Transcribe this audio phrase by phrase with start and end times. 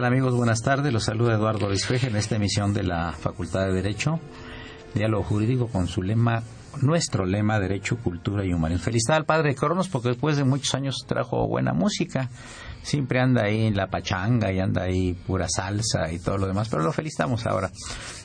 [0.00, 0.34] Tal amigos?
[0.34, 0.94] Buenas tardes.
[0.94, 4.18] Los saluda Eduardo Luis en esta emisión de la Facultad de Derecho,
[4.94, 6.42] Diálogo Jurídico con su lema,
[6.80, 8.82] nuestro lema, Derecho, Cultura y Humanismo.
[8.82, 12.30] Felicidad al Padre Cronos porque después de muchos años trajo buena música.
[12.80, 16.70] Siempre anda ahí en la pachanga y anda ahí pura salsa y todo lo demás,
[16.70, 17.70] pero lo felicitamos ahora.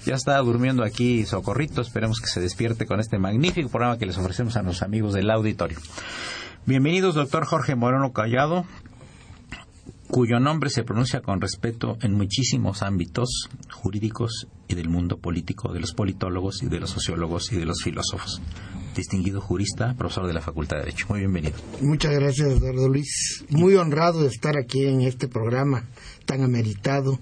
[0.05, 4.17] Ya está durmiendo aquí Socorrito, esperemos que se despierte con este magnífico programa que les
[4.17, 5.77] ofrecemos a los amigos del auditorio.
[6.65, 8.65] Bienvenidos, doctor Jorge Moreno Callado,
[10.09, 15.79] cuyo nombre se pronuncia con respeto en muchísimos ámbitos jurídicos y del mundo político, de
[15.79, 18.41] los politólogos y de los sociólogos y de los filósofos.
[18.95, 21.07] Distinguido jurista, profesor de la Facultad de Derecho.
[21.09, 21.55] Muy bienvenido.
[21.81, 23.43] Muchas gracias, Eduardo Luis.
[23.49, 25.83] Muy honrado de estar aquí en este programa
[26.25, 27.19] tan ameritado,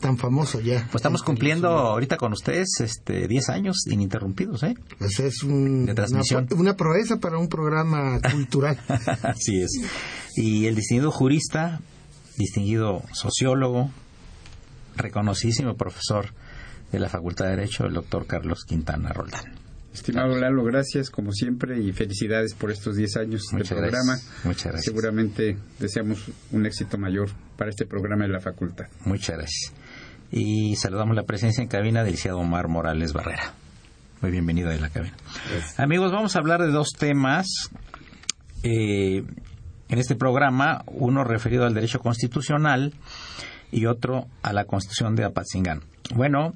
[0.00, 0.88] tan famoso ya.
[0.90, 4.74] Pues estamos cumpliendo ahorita con ustedes este 10 años ininterrumpidos, ¿eh?
[4.98, 5.94] Pues es una,
[6.56, 8.78] una proeza para un programa cultural.
[9.22, 9.70] Así es.
[10.36, 11.80] Y el distinguido jurista,
[12.40, 13.90] distinguido sociólogo,
[14.96, 16.32] reconocidísimo profesor
[16.90, 19.44] de la Facultad de Derecho, el doctor Carlos Quintana Roldán.
[19.92, 24.16] Estimado Lalo, gracias como siempre y felicidades por estos 10 años de programa.
[24.44, 24.84] Muchas gracias.
[24.84, 28.86] Seguramente deseamos un éxito mayor para este programa de la facultad.
[29.04, 29.72] Muchas gracias.
[30.30, 33.52] Y saludamos la presencia en cabina del licenciado Omar Morales Barrera.
[34.22, 35.16] Muy bienvenido a la cabina.
[35.76, 37.70] Amigos, vamos a hablar de dos temas.
[38.62, 39.24] Eh,
[39.90, 42.94] en este programa, uno referido al derecho constitucional
[43.72, 45.82] y otro a la Constitución de Apatzingán.
[46.14, 46.54] Bueno,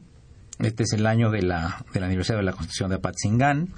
[0.61, 3.71] este es el año de la, del aniversario de la Constitución de Apatzingán,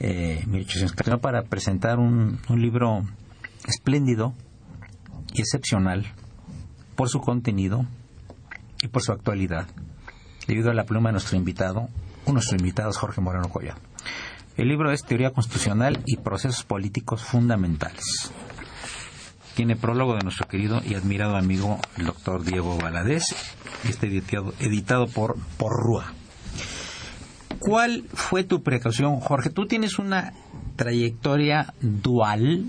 [0.00, 3.04] eh, 1814, para presentar un, un libro
[3.66, 4.34] espléndido
[5.32, 6.06] y excepcional
[6.94, 7.86] por su contenido
[8.82, 9.66] y por su actualidad,
[10.46, 11.88] debido a la pluma de nuestro invitado, uno
[12.26, 13.80] de nuestros invitados, Jorge Moreno Collado.
[14.58, 18.30] El libro es Teoría Constitucional y Procesos Políticos Fundamentales
[19.58, 23.24] tiene prólogo de nuestro querido y admirado amigo el doctor Diego Valadez
[23.84, 26.14] y está editado, editado por Porrúa.
[27.58, 29.50] ¿Cuál fue tu precaución, Jorge?
[29.50, 30.32] Tú tienes una
[30.76, 32.66] trayectoria dual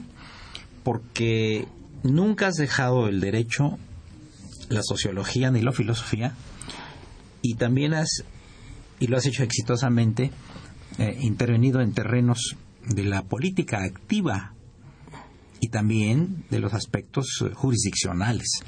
[0.83, 1.67] porque
[2.01, 3.77] nunca has dejado el derecho,
[4.69, 6.33] la sociología ni la filosofía
[7.44, 8.23] y también has,
[9.00, 10.31] y lo has hecho exitosamente,
[10.97, 12.56] eh, intervenido en terrenos
[12.88, 14.56] de la política activa
[15.59, 18.64] y también de los aspectos eh, jurisdiccionales.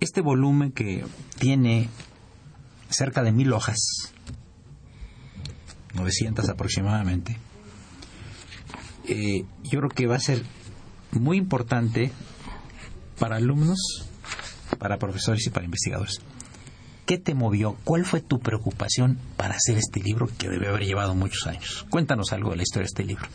[0.00, 1.04] Este volumen que
[1.38, 1.88] tiene
[2.88, 3.78] cerca de mil hojas,
[5.94, 7.36] 900 aproximadamente,
[9.06, 10.42] eh, yo creo que va a ser
[11.12, 12.12] muy importante
[13.18, 14.06] para alumnos,
[14.78, 16.20] para profesores y para investigadores.
[17.06, 17.76] ¿Qué te movió?
[17.84, 21.84] ¿Cuál fue tu preocupación para hacer este libro que debe haber llevado muchos años?
[21.90, 23.26] Cuéntanos algo de la historia de este libro.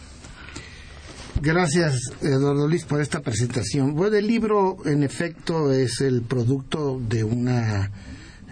[1.41, 3.93] Gracias, Eduardo Luis, por esta presentación.
[3.93, 7.91] Bueno, el libro, en efecto, es el producto de una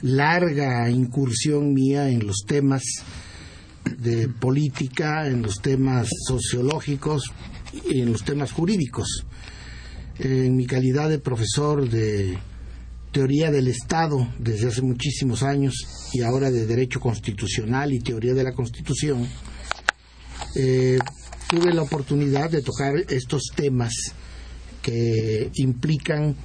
[0.02, 2.84] larga incursión mía en los temas
[3.98, 7.32] de política, en los temas sociológicos
[7.90, 9.26] y en los temas jurídicos.
[10.20, 12.38] En mi calidad de profesor de
[13.14, 18.44] teoría del Estado desde hace muchísimos años y ahora de derecho constitucional y teoría de
[18.44, 19.28] la Constitución,
[20.56, 21.00] eh,
[21.48, 23.94] tuve la oportunidad de tocar estos temas
[24.82, 26.36] que implican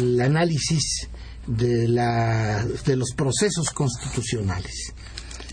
[0.00, 1.08] el análisis
[1.46, 4.92] de, la, de los procesos constitucionales.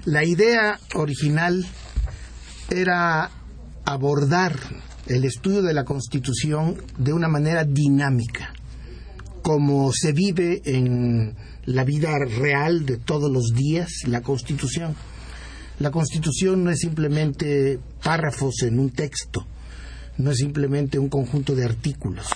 [0.06, 1.66] La idea original
[2.70, 3.32] era
[3.86, 4.56] abordar
[5.08, 8.54] el estudio de la Constitución de una manera dinámica,
[9.42, 11.36] como se vive en
[11.66, 14.96] la vida real de todos los días la Constitución.
[15.80, 19.46] La Constitución no es simplemente párrafos en un texto,
[20.18, 22.28] no es simplemente un conjunto de artículos,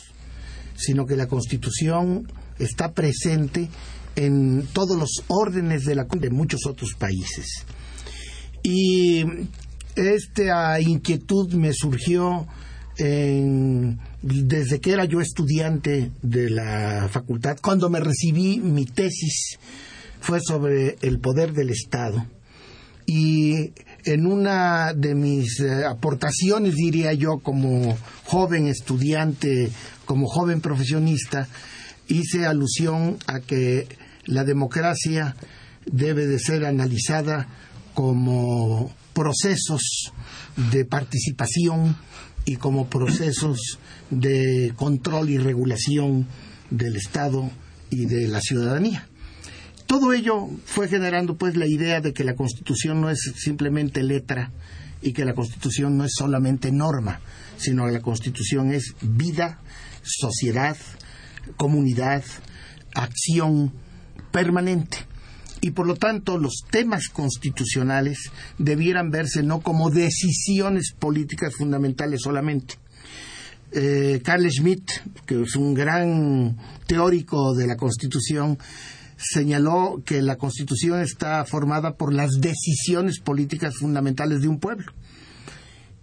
[0.75, 3.69] sino que la Constitución está presente
[4.15, 7.65] en todos los órdenes de, la, de muchos otros países.
[8.63, 9.25] Y
[9.95, 12.47] esta inquietud me surgió
[12.95, 19.57] desde que era yo estudiante de la facultad, cuando me recibí mi tesis
[20.21, 22.25] fue sobre el poder del Estado.
[23.05, 23.71] Y
[24.05, 29.69] en una de mis eh, aportaciones, diría yo, como joven estudiante,
[30.05, 31.47] como joven profesionista,
[32.07, 33.87] hice alusión a que
[34.25, 35.35] la democracia
[35.85, 37.47] debe de ser analizada
[37.93, 40.11] como procesos
[40.71, 41.95] de participación
[42.45, 43.79] y como procesos
[44.09, 46.27] de control y regulación
[46.69, 47.49] del Estado
[47.89, 49.07] y de la ciudadanía.
[49.93, 54.51] Todo ello fue generando pues la idea de que la Constitución no es simplemente letra
[55.03, 57.19] y que la Constitución no es solamente norma,
[57.57, 59.59] sino que la Constitución es vida,
[60.01, 60.75] sociedad,
[61.57, 62.23] comunidad,
[62.95, 63.71] acción
[64.31, 64.97] permanente
[65.61, 72.79] y por lo tanto los temas constitucionales debieran verse no como decisiones políticas fundamentales solamente.
[73.71, 74.89] Eh, Carl Schmitt,
[75.27, 76.57] que es un gran
[76.87, 78.57] teórico de la Constitución,
[79.23, 84.91] señaló que la Constitución está formada por las decisiones políticas fundamentales de un pueblo.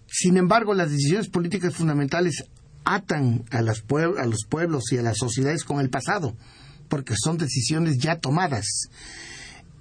[0.07, 2.45] Sin embargo, las decisiones políticas fundamentales
[2.85, 6.35] atan a, los pueblos y a las sociedades con el pasado,
[6.89, 8.67] porque son decisiones ya tomadas.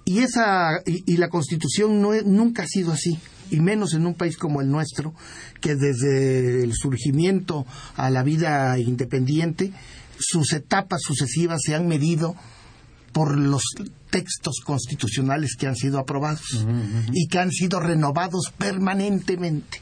[0.04, 3.18] Y, esa, y, la Constitución no, nunca ha sido así,
[3.50, 5.14] y menos en un país como el nuestro,
[5.60, 7.66] que desde el surgimiento
[7.96, 9.72] a la vida independiente,
[10.18, 12.36] sus etapas sucesivas se han medido
[13.12, 13.62] por los
[14.10, 16.66] textos constitucionales que han sido aprobados
[17.12, 19.80] y que han sido renovados permanentemente.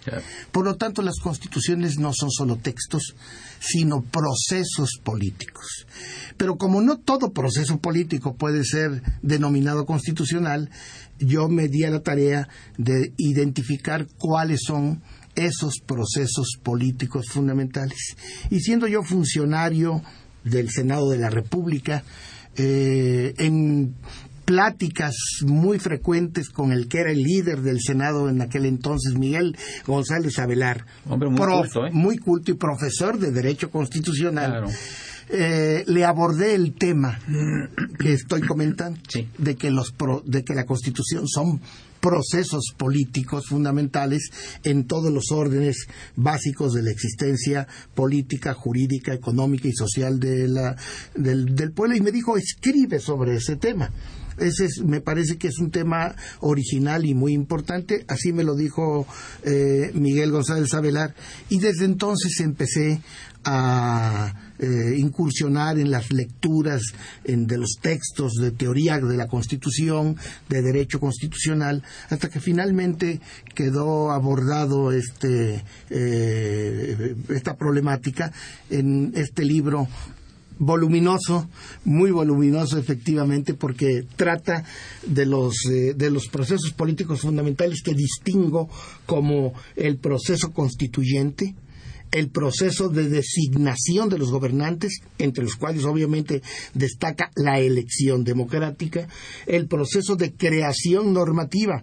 [0.52, 3.14] Por lo tanto, las constituciones no son solo textos,
[3.58, 5.86] sino procesos políticos.
[6.36, 10.70] Pero como no todo proceso político puede ser denominado constitucional,
[11.18, 15.02] yo me di a la tarea de identificar cuáles son
[15.34, 18.16] esos procesos políticos fundamentales.
[18.50, 20.02] Y siendo yo funcionario
[20.44, 22.02] del Senado de la República,
[22.58, 23.94] eh, en
[24.44, 25.14] pláticas
[25.44, 29.54] muy frecuentes con el que era el líder del Senado en aquel entonces, Miguel
[29.86, 31.90] González Avelar, Hombre muy, culto, ¿eh?
[31.92, 34.64] muy culto y profesor de Derecho Constitucional.
[35.30, 37.18] Eh, le abordé el tema
[37.98, 38.98] que estoy comentando,
[39.36, 39.94] de, que los
[40.24, 41.60] de que la Constitución son
[42.00, 44.30] procesos políticos fundamentales
[44.64, 45.86] en todos los órdenes
[46.16, 50.76] básicos de la existencia política, jurídica, económica y social de la,
[51.14, 53.92] del, del pueblo y me dijo, escribe sobre ese tema.
[54.38, 58.04] Ese me parece que es un tema original y muy importante.
[58.08, 59.06] Así me lo dijo
[59.44, 61.14] eh, Miguel González Avelar.
[61.48, 63.00] Y desde entonces empecé
[63.44, 66.82] a eh, incursionar en las lecturas
[67.24, 70.16] de los textos de teoría de la Constitución,
[70.48, 73.20] de derecho constitucional, hasta que finalmente
[73.54, 78.32] quedó abordado este, eh, esta problemática
[78.70, 79.88] en este libro
[80.58, 81.48] voluminoso,
[81.84, 84.64] muy voluminoso efectivamente, porque trata
[85.06, 88.68] de los, eh, de los procesos políticos fundamentales que distingo
[89.06, 91.54] como el proceso constituyente,
[92.10, 96.42] el proceso de designación de los gobernantes, entre los cuales obviamente
[96.74, 99.08] destaca la elección democrática,
[99.46, 101.82] el proceso de creación normativa,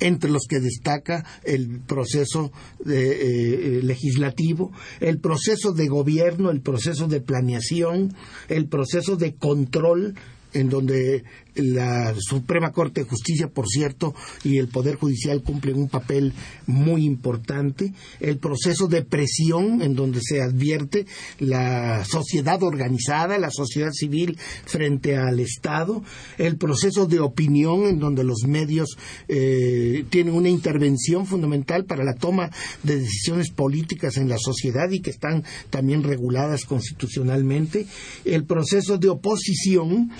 [0.00, 2.50] entre los que destaca el proceso
[2.86, 8.14] eh, legislativo, el proceso de gobierno, el proceso de planeación,
[8.48, 10.14] el proceso de control
[10.54, 15.88] en donde la Suprema Corte de Justicia, por cierto, y el Poder Judicial cumplen un
[15.88, 16.32] papel
[16.66, 17.92] muy importante.
[18.20, 21.06] El proceso de presión, en donde se advierte
[21.38, 26.02] la sociedad organizada, la sociedad civil frente al Estado.
[26.38, 28.96] El proceso de opinión, en donde los medios
[29.28, 32.50] eh, tienen una intervención fundamental para la toma
[32.82, 37.86] de decisiones políticas en la sociedad y que están también reguladas constitucionalmente.
[38.24, 40.10] El proceso de oposición,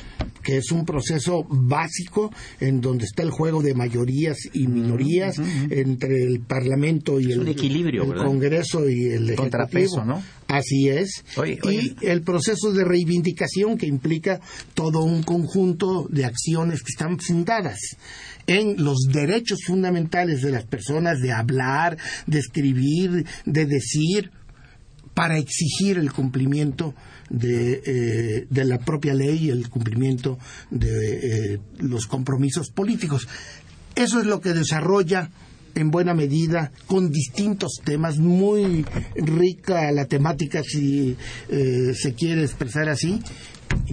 [0.43, 5.39] que es un proceso proceso básico en donde está el juego de mayorías y minorías
[5.71, 10.23] entre el Parlamento y el, equilibrio, el Congreso y el Contrapeso, ¿no?
[10.49, 11.25] Así es.
[11.71, 14.41] Y el proceso de reivindicación que implica
[14.75, 17.79] todo un conjunto de acciones que están fundadas
[18.47, 24.31] en los derechos fundamentales de las personas de hablar, de escribir, de decir,
[25.15, 26.95] para exigir el cumplimiento
[27.29, 30.39] de, eh, de la propia ley y el cumplimiento
[30.71, 33.29] de eh, los compromisos políticos.
[33.95, 35.31] Eso es lo que desarrolla
[35.75, 38.85] en buena medida con distintos temas, muy
[39.17, 41.17] rica la temática si
[41.49, 43.23] eh, se quiere expresar así,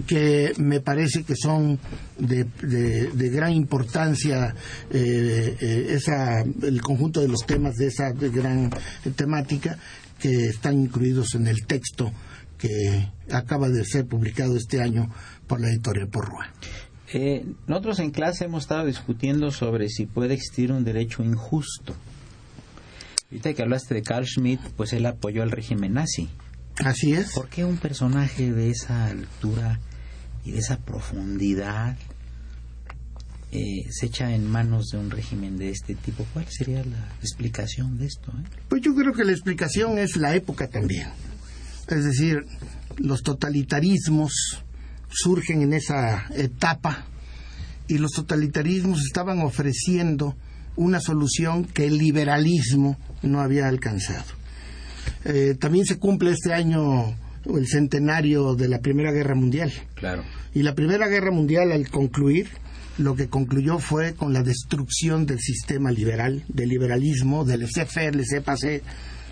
[0.06, 1.78] que me parece que son
[2.18, 4.54] de, de, gran importancia
[4.90, 8.70] esa, el conjunto de los temas de esa gran
[9.16, 9.78] temática
[10.20, 12.12] que están incluidos en el texto
[12.58, 15.10] que acaba de ser publicado este año
[15.46, 16.52] por la editorial Porrua.
[17.12, 21.96] Eh, nosotros en clase hemos estado discutiendo sobre si puede existir un derecho injusto.
[23.30, 26.28] Ahorita que hablaste de Carl Schmitt, pues él apoyó al régimen nazi.
[26.84, 27.32] Así es.
[27.32, 29.80] ¿Por qué un personaje de esa altura
[30.44, 31.96] y de esa profundidad
[33.52, 36.24] eh, se echa en manos de un régimen de este tipo.
[36.32, 38.30] ¿Cuál sería la explicación de esto?
[38.30, 38.44] Eh?
[38.68, 41.08] Pues yo creo que la explicación es la época también.
[41.88, 42.44] Es decir,
[42.98, 44.62] los totalitarismos
[45.08, 47.06] surgen en esa etapa
[47.88, 50.36] y los totalitarismos estaban ofreciendo
[50.76, 54.24] una solución que el liberalismo no había alcanzado.
[55.24, 59.72] Eh, también se cumple este año el centenario de la Primera Guerra Mundial.
[59.94, 60.22] Claro.
[60.54, 62.48] Y la Primera Guerra Mundial, al concluir,
[63.00, 68.82] lo que concluyó fue con la destrucción del sistema liberal, del liberalismo, del laissez-faire, laissez-passer,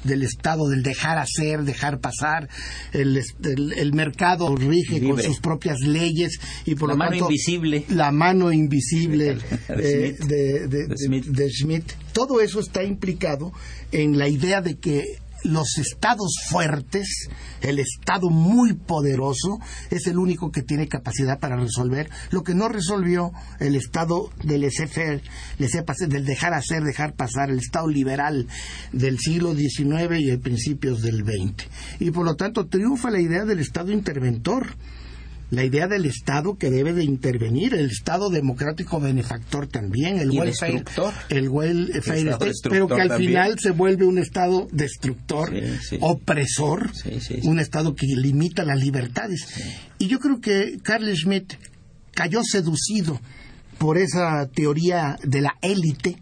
[0.04, 2.48] del Estado, del dejar hacer, dejar pasar,
[2.92, 7.84] el, mercado rige con sus propias leyes y por la lo mano tanto invisible.
[7.88, 9.36] la mano invisible
[9.68, 11.92] de, de, de Schmidt.
[12.12, 13.52] Todo eso está implicado
[13.92, 17.28] en la idea de que los estados fuertes,
[17.60, 19.58] el estado muy poderoso,
[19.90, 24.62] es el único que tiene capacidad para resolver lo que no resolvió el estado del
[24.62, 25.22] laissez-faire,
[26.08, 28.46] del dejar hacer, dejar pasar, el estado liberal
[28.92, 31.66] del siglo XIX y de principios del XX.
[32.00, 34.76] Y por lo tanto triunfa la idea del estado interventor
[35.50, 40.84] la idea del Estado que debe de intervenir, el Estado democrático benefactor también, el welfare,
[41.30, 42.36] el welfare
[42.68, 45.52] pero que al final se vuelve un Estado destructor,
[46.00, 46.90] opresor,
[47.44, 49.46] un Estado que limita las libertades.
[49.98, 51.54] Y yo creo que Carl Schmitt
[52.12, 53.18] cayó seducido
[53.78, 56.18] por esa teoría de la élite,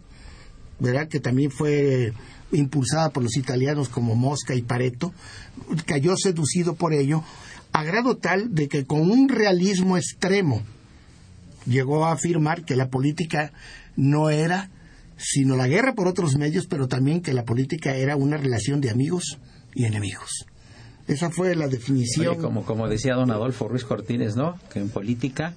[0.79, 1.09] ¿verdad?
[1.09, 2.13] Que también fue
[2.53, 5.13] impulsada por los italianos como Mosca y Pareto,
[5.85, 7.23] cayó seducido por ello
[7.77, 10.63] a grado tal de que con un realismo extremo
[11.67, 13.53] llegó a afirmar que la política
[13.95, 14.71] no era
[15.15, 18.89] sino la guerra por otros medios, pero también que la política era una relación de
[18.89, 19.37] amigos
[19.75, 20.47] y enemigos.
[21.07, 22.41] Esa fue la definición.
[22.41, 24.59] como, como decía don Adolfo Ruiz Cortines, ¿no?
[24.73, 25.53] Que en política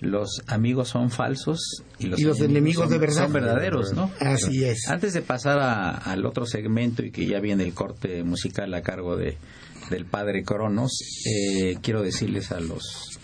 [0.00, 3.24] los amigos son falsos y los, enemigos, de verdad.
[3.24, 4.10] son verdaderos, ¿no?
[4.20, 4.88] Así es.
[4.88, 5.58] Antes de pasar
[6.04, 9.36] al otro segmento y que ya viene el corte musical a cargo de
[9.90, 13.18] del padre Cronos, eh, quiero decirles a los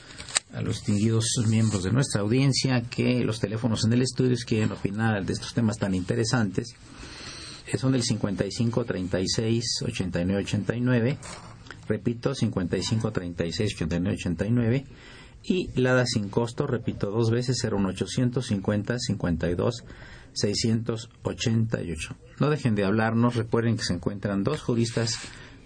[0.55, 4.71] a los distinguidos miembros de nuestra audiencia que los teléfonos en el estudio si quieren
[4.71, 6.77] opinar de estos temas tan interesantes
[7.67, 11.19] eh, son del 55 36 89 89
[11.89, 14.85] repito 55 36 89 89
[15.45, 19.85] y la da sin costo repito dos veces 01850 52
[20.33, 25.19] 688 no dejen de hablarnos recuerden que se encuentran dos juristas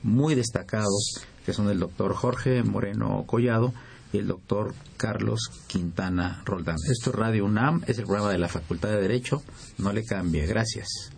[0.02, 3.72] muy destacados, que son el doctor Jorge Moreno Collado
[4.12, 6.76] y el doctor Carlos Quintana Roldán.
[6.90, 9.42] Esto es Radio UNAM, es el programa de la Facultad de Derecho.
[9.78, 10.46] No le cambie.
[10.46, 11.17] Gracias.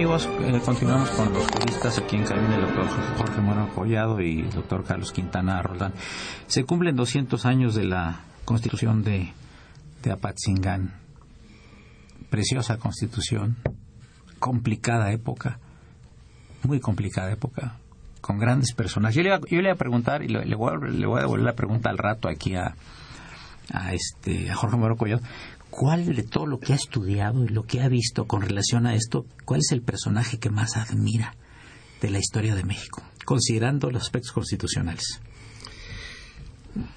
[0.00, 2.86] Amigos, eh, continuamos con los juristas aquí en cabina, el doctor
[3.18, 5.92] Jorge Moreno Collado y el doctor Carlos Quintana Roldán.
[6.46, 9.34] Se cumplen 200 años de la constitución de,
[10.10, 10.94] Apatzingán.
[12.30, 13.58] Preciosa constitución,
[14.38, 15.58] complicada época,
[16.62, 17.76] muy complicada época,
[18.22, 19.14] con grandes personas.
[19.14, 21.44] Yo le, yo le voy a preguntar, y le, voy, a, le voy a devolver
[21.44, 22.74] la pregunta al rato aquí a,
[23.70, 25.20] a, este, a Jorge Moreno Collado,
[25.70, 28.94] ¿cuál de todo lo que ha estudiado y lo que ha visto con relación a
[28.94, 31.36] esto, cuál es el personaje que más admira
[32.00, 35.20] de la historia de México, considerando los aspectos constitucionales?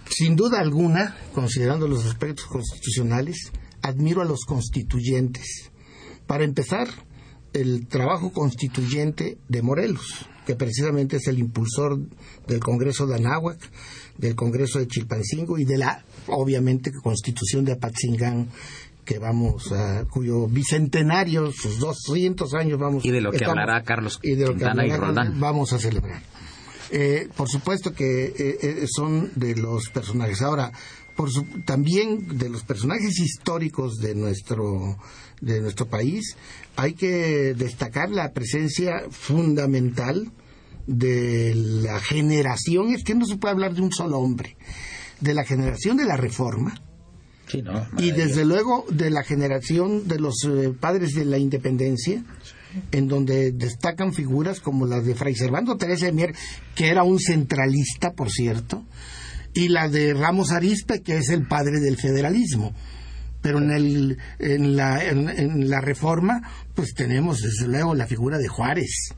[0.10, 5.72] Sin duda alguna, considerando los aspectos constitucionales, admiro a los constituyentes.
[6.27, 6.88] Para empezar,
[7.53, 12.00] el trabajo constituyente de Morelos, que precisamente es el impulsor
[12.48, 13.59] del Congreso de Anáhuac,
[14.18, 18.50] del Congreso de Chilpancingo y de la, obviamente, Constitución de Apatzingán,
[19.05, 23.83] que vamos a, cuyo bicentenario, sus 200 años vamos Y de lo que estamos- hablará
[23.83, 25.40] Carlos y de lo que y Roldán.
[25.40, 26.22] vamos a celebrar.
[26.92, 30.42] Eh, por supuesto que eh, eh, son de los personajes.
[30.42, 30.72] Ahora,
[31.16, 34.98] por su- también de los personajes históricos de nuestro
[35.42, 36.38] de nuestro país,
[36.77, 40.31] hay que destacar la presencia fundamental
[40.88, 44.55] de la generación, es que no se puede hablar de un solo hombre,
[45.24, 46.75] de la generación de la reforma,
[47.48, 47.86] Sí, ¿no?
[47.98, 52.24] y desde luego de la generación de los eh, padres de la independencia,
[52.92, 56.33] en donde destacan figuras como las de Fray Servando Teresa de Mier,
[56.75, 58.83] que era un centralista, por cierto,
[59.53, 62.74] y la de Ramos Arizpe, que es el padre del federalismo.
[63.42, 66.42] Pero en, el, en, la, en, en la reforma,
[66.74, 69.14] pues tenemos desde luego la figura de Juárez.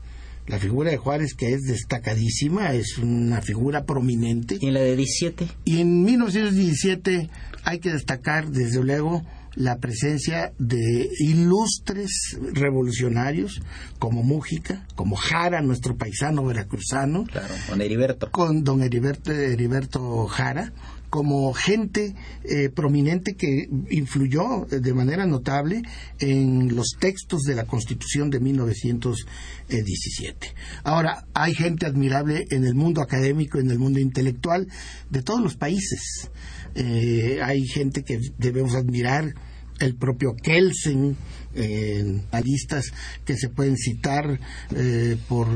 [0.46, 4.58] La figura de Juárez que es destacadísima, es una figura prominente.
[4.60, 5.48] ¿Y en la de 17?
[5.64, 7.28] Y en 1917
[7.64, 9.24] hay que destacar, desde luego,
[9.56, 12.10] la presencia de ilustres
[12.52, 13.60] revolucionarios
[13.98, 18.30] como Mújica, como Jara, nuestro paisano veracruzano, Claro, con Heriberto.
[18.30, 20.72] con don Heriberto, Heriberto Jara,
[21.10, 22.14] como gente
[22.44, 25.82] eh, prominente que influyó de manera notable
[26.18, 30.48] en los textos de la Constitución de 1917.
[30.84, 34.66] Ahora, hay gente admirable en el mundo académico, en el mundo intelectual
[35.10, 36.30] de todos los países.
[36.74, 39.32] Eh, hay gente que debemos admirar,
[39.78, 41.16] el propio Kelsen,
[41.54, 42.86] eh, listas
[43.26, 44.40] que se pueden citar
[44.74, 45.48] eh, por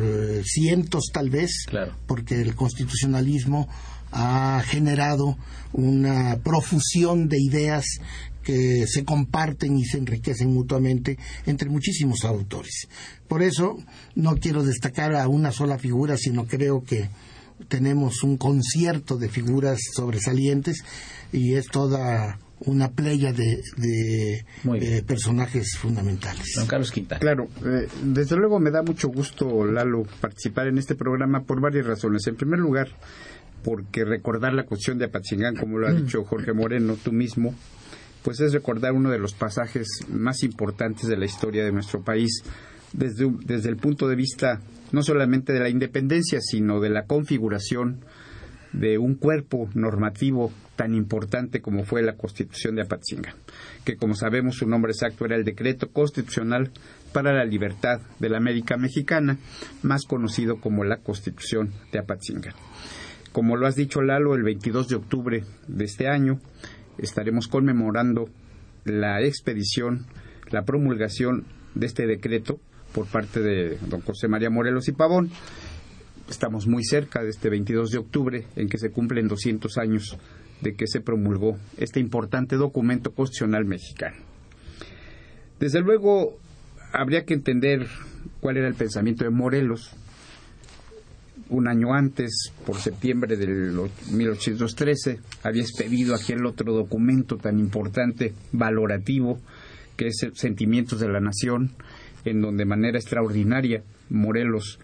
[0.44, 1.94] cientos tal vez, Claro.
[2.06, 3.66] porque el constitucionalismo
[4.12, 5.36] ha generado
[5.72, 7.84] una profusión de ideas
[8.42, 12.88] que se comparten y se enriquecen mutuamente entre muchísimos autores.
[13.28, 13.76] Por eso
[14.14, 17.10] no quiero destacar a una sola figura, sino creo que
[17.68, 20.82] tenemos un concierto de figuras sobresalientes
[21.32, 24.44] y es toda una playa de, de,
[24.74, 26.52] eh, personajes fundamentales.
[26.56, 27.20] Don Carlos Quintana.
[27.20, 31.86] Claro, eh, desde luego me da mucho gusto, Lalo, participar en este programa por varias
[31.86, 32.26] razones.
[32.26, 32.88] En primer lugar,
[33.62, 37.54] porque recordar la cuestión de Apatzingán, como lo ha dicho Jorge Moreno, tú mismo,
[38.22, 42.42] pues es recordar uno de los pasajes más importantes de la historia de nuestro país,
[42.92, 44.60] desde, desde el punto de vista
[44.92, 48.00] no solamente de la independencia, sino de la configuración
[48.72, 53.34] de un cuerpo normativo tan importante como fue la Constitución de Apatzingán,
[53.84, 56.70] que como sabemos su nombre exacto era el Decreto Constitucional
[57.12, 59.38] para la Libertad de la América Mexicana,
[59.82, 62.54] más conocido como la Constitución de Apatzingán.
[63.32, 66.40] Como lo has dicho Lalo, el 22 de octubre de este año
[66.98, 68.28] estaremos conmemorando
[68.84, 70.06] la expedición,
[70.50, 72.58] la promulgación de este decreto
[72.92, 75.30] por parte de don José María Morelos y Pavón,
[76.28, 80.18] estamos muy cerca de este 22 de octubre en que se cumplen 200 años
[80.60, 84.16] de que se promulgó este importante documento constitucional mexicano.
[85.58, 86.38] Desde luego,
[86.92, 87.86] habría que entender
[88.40, 89.94] cuál era el pensamiento de Morelos.
[91.50, 93.72] Un año antes, por septiembre del
[94.12, 99.38] 1813, había expedido aquel otro documento tan importante, valorativo,
[99.96, 101.72] que es Sentimientos de la Nación,
[102.24, 104.78] en donde de manera extraordinaria Morelos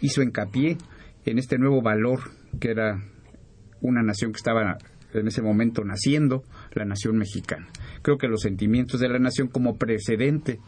[0.00, 0.76] hizo hincapié
[1.24, 2.20] en este nuevo valor
[2.58, 3.00] que era
[3.80, 4.78] una nación que estaba
[5.14, 7.68] en ese momento naciendo, la nación mexicana.
[8.02, 10.58] Creo que los sentimientos de la nación como precedente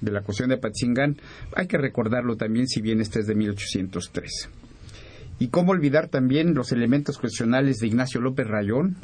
[0.00, 1.16] de la cuestión de Apatzingán
[1.54, 4.48] hay que recordarlo también si bien este es de 1803.
[5.40, 8.96] Y cómo olvidar también los elementos cuestionales de Ignacio López Rayón,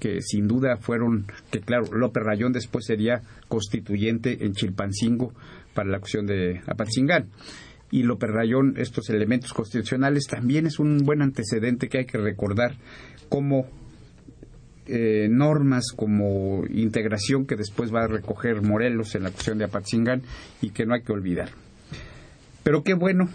[0.00, 5.34] que sin duda fueron, que claro, López Rayón después sería constituyente en Chilpancingo
[5.74, 7.28] para la cuestión de Apatzingán.
[7.90, 12.74] Y López Rayón, estos elementos constitucionales, también es un buen antecedente que hay que recordar
[13.28, 13.66] como
[14.86, 20.22] eh, normas, como integración que después va a recoger Morelos en la cuestión de Apatzingán
[20.62, 21.50] y que no hay que olvidar.
[22.62, 23.28] Pero qué bueno,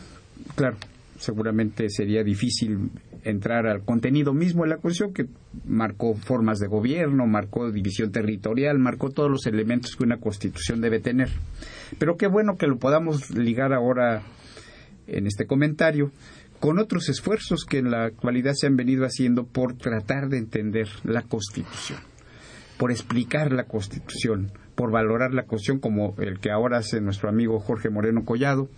[0.56, 0.78] claro,
[1.24, 2.92] seguramente sería difícil
[3.24, 5.28] entrar al contenido mismo de la Constitución, que
[5.66, 11.00] marcó formas de gobierno, marcó división territorial, marcó todos los elementos que una Constitución debe
[11.00, 11.30] tener.
[11.98, 14.24] Pero qué bueno que lo podamos ligar ahora
[15.08, 16.12] en este comentario
[16.60, 20.88] con otros esfuerzos que en la actualidad se han venido haciendo por tratar de entender
[21.04, 22.00] la Constitución,
[22.78, 27.60] por explicar la Constitución, por valorar la Constitución como el que ahora hace nuestro amigo
[27.60, 28.70] Jorge Moreno Collado,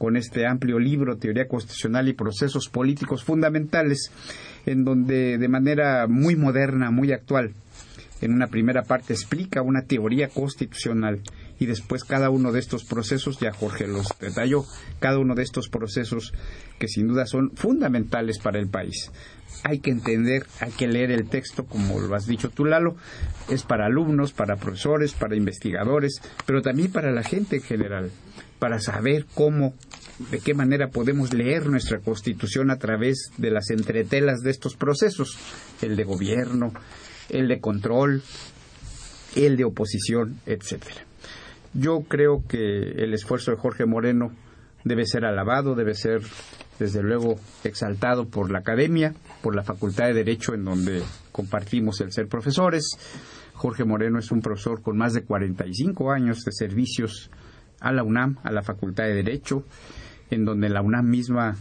[0.00, 4.10] con este amplio libro, Teoría Constitucional y Procesos Políticos Fundamentales,
[4.64, 7.52] en donde de manera muy moderna, muy actual,
[8.22, 11.20] en una primera parte explica una teoría constitucional
[11.58, 14.64] y después cada uno de estos procesos, ya Jorge los detalló,
[15.00, 16.32] cada uno de estos procesos
[16.78, 19.12] que sin duda son fundamentales para el país.
[19.64, 22.96] Hay que entender, hay que leer el texto, como lo has dicho tú, Lalo,
[23.50, 28.10] es para alumnos, para profesores, para investigadores, pero también para la gente en general
[28.60, 29.74] para saber cómo,
[30.30, 35.38] de qué manera podemos leer nuestra Constitución a través de las entretelas de estos procesos,
[35.80, 36.72] el de gobierno,
[37.30, 38.22] el de control,
[39.34, 41.06] el de oposición, etcétera.
[41.72, 44.32] Yo creo que el esfuerzo de Jorge Moreno
[44.84, 46.20] debe ser alabado, debe ser
[46.78, 51.02] desde luego exaltado por la academia, por la Facultad de Derecho en donde
[51.32, 52.84] compartimos el ser profesores.
[53.54, 57.30] Jorge Moreno es un profesor con más de 45 años de servicios
[57.80, 59.64] a la UNAM, a la Facultad de Derecho,
[60.30, 61.56] en donde la UNAM misma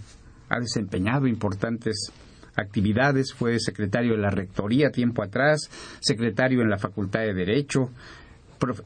[0.50, 2.12] ha desempeñado importantes
[2.56, 5.70] actividades, fue secretario de la Rectoría tiempo atrás,
[6.02, 7.90] secretario en la Facultad de Derecho,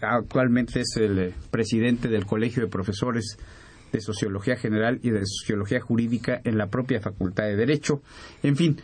[0.02, 3.38] actualmente es el eh, presidente del Colegio de Profesores
[3.92, 8.02] de Sociología General y de Sociología Jurídica en la propia Facultad de Derecho.
[8.42, 8.78] En fin,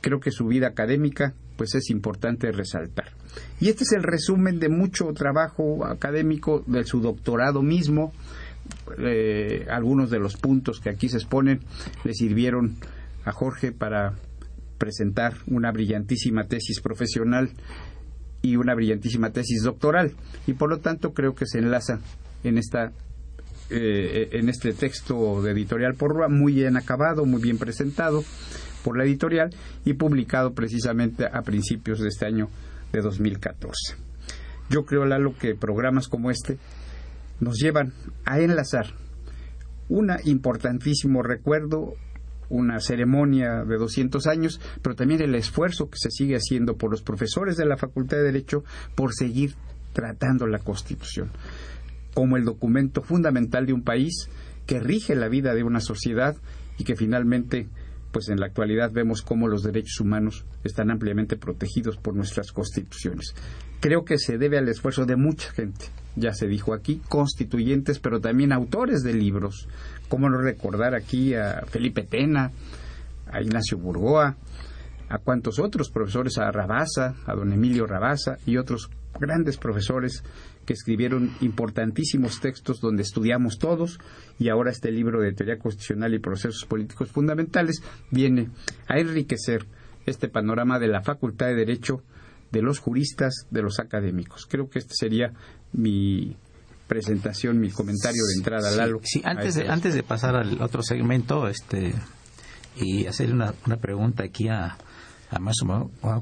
[0.00, 3.12] creo que su vida académica pues es importante resaltar.
[3.60, 8.12] Y este es el resumen de mucho trabajo académico de su doctorado mismo.
[8.98, 11.60] Eh, algunos de los puntos que aquí se exponen
[12.04, 12.76] le sirvieron
[13.24, 14.14] a Jorge para
[14.78, 17.50] presentar una brillantísima tesis profesional
[18.42, 20.12] y una brillantísima tesis doctoral
[20.46, 22.00] y por lo tanto creo que se enlaza
[22.42, 22.92] en esta
[23.70, 28.22] eh, en este texto de editorial por muy bien acabado muy bien presentado
[28.84, 29.50] por la editorial
[29.84, 32.50] y publicado precisamente a principios de este año
[32.92, 33.96] de 2014.
[34.70, 36.58] Yo creo, Lalo, que programas como este
[37.40, 37.92] nos llevan
[38.24, 38.86] a enlazar
[39.88, 41.94] un importantísimo recuerdo,
[42.48, 47.02] una ceremonia de 200 años, pero también el esfuerzo que se sigue haciendo por los
[47.02, 49.54] profesores de la Facultad de Derecho por seguir
[49.92, 51.30] tratando la Constitución
[52.14, 54.28] como el documento fundamental de un país
[54.66, 56.36] que rige la vida de una sociedad
[56.78, 57.68] y que finalmente
[58.12, 63.34] pues en la actualidad vemos cómo los derechos humanos están ampliamente protegidos por nuestras constituciones.
[63.80, 68.20] Creo que se debe al esfuerzo de mucha gente, ya se dijo aquí, constituyentes, pero
[68.20, 69.68] también autores de libros.
[70.08, 72.52] ¿Cómo no recordar aquí a Felipe Tena,
[73.26, 74.36] a Ignacio Burgoa,
[75.08, 80.24] a cuantos otros profesores, a Rabasa, a don Emilio Rabasa y otros grandes profesores
[80.64, 83.98] que escribieron importantísimos textos donde estudiamos todos
[84.38, 88.50] y ahora este libro de teoría constitucional y procesos políticos fundamentales viene
[88.88, 89.66] a enriquecer
[90.06, 92.02] este panorama de la Facultad de Derecho,
[92.50, 94.46] de los juristas, de los académicos.
[94.46, 95.32] Creo que este sería
[95.74, 96.36] mi
[96.88, 99.00] presentación, mi comentario de entrada, Lalo.
[99.04, 101.94] Sí, antes, de, este antes de pasar al otro segmento este
[102.76, 104.76] y hacer una, una pregunta aquí a,
[105.30, 105.56] además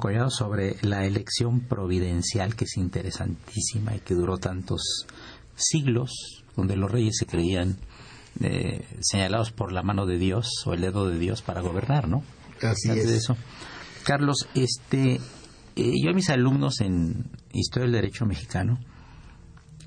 [0.00, 5.06] Collado sobre la elección providencial que es interesantísima y que duró tantos
[5.54, 7.76] siglos, donde los reyes se creían
[8.40, 12.22] eh, señalados por la mano de Dios o el dedo de Dios para gobernar, ¿no?
[12.62, 13.06] Así es.
[13.06, 13.36] eso.
[14.04, 15.20] Carlos, este,
[15.76, 18.78] eh, yo a mis alumnos en Historia del Derecho Mexicano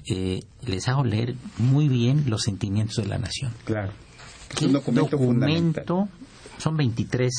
[0.08, 3.52] eh, les hago leer muy bien los sentimientos de la nación.
[3.66, 3.92] Claro.
[4.54, 6.08] Es un documento,
[6.58, 7.34] son 23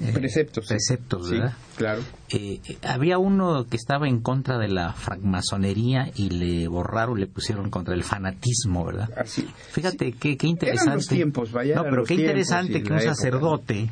[0.00, 0.66] eh, preceptos.
[0.66, 1.54] Preceptos, ¿verdad?
[1.76, 2.02] claro.
[2.30, 7.70] Eh, había uno que estaba en contra de la francmasonería y le borraron, le pusieron
[7.70, 9.10] contra el fanatismo, ¿verdad?
[9.16, 9.48] Así.
[9.72, 10.94] Fíjate qué, qué interesante.
[10.94, 11.76] los tiempos, vaya.
[11.76, 13.90] No, pero qué interesante que un sacerdote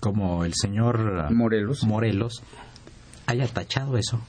[0.00, 1.84] como el señor Morelos.
[1.84, 2.42] Morelos
[3.26, 4.20] haya tachado eso.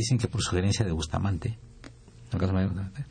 [0.00, 1.58] Dicen que por sugerencia de Bustamante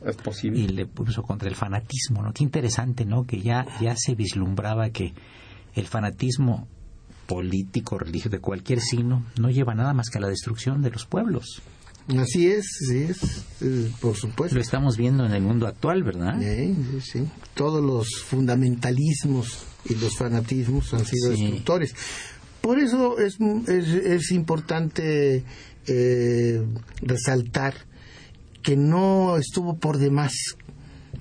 [0.05, 0.59] es posible.
[0.59, 2.33] Y le puso contra el fanatismo, ¿no?
[2.33, 3.25] Qué interesante, ¿no?
[3.25, 5.13] Que ya, ya se vislumbraba que
[5.73, 6.67] el fanatismo
[7.27, 11.05] político, religioso, de cualquier signo, no lleva nada más que a la destrucción de los
[11.05, 11.61] pueblos.
[12.19, 14.55] Así es, sí es, eh, por supuesto.
[14.55, 16.39] Lo estamos viendo en el mundo actual, ¿verdad?
[16.39, 21.95] Sí, sí, Todos los fundamentalismos y los fanatismos han sido destructores.
[22.65, 25.43] Por eso es, es, importante
[25.85, 26.65] eh,
[27.03, 27.75] resaltar
[28.63, 30.33] que no estuvo por demás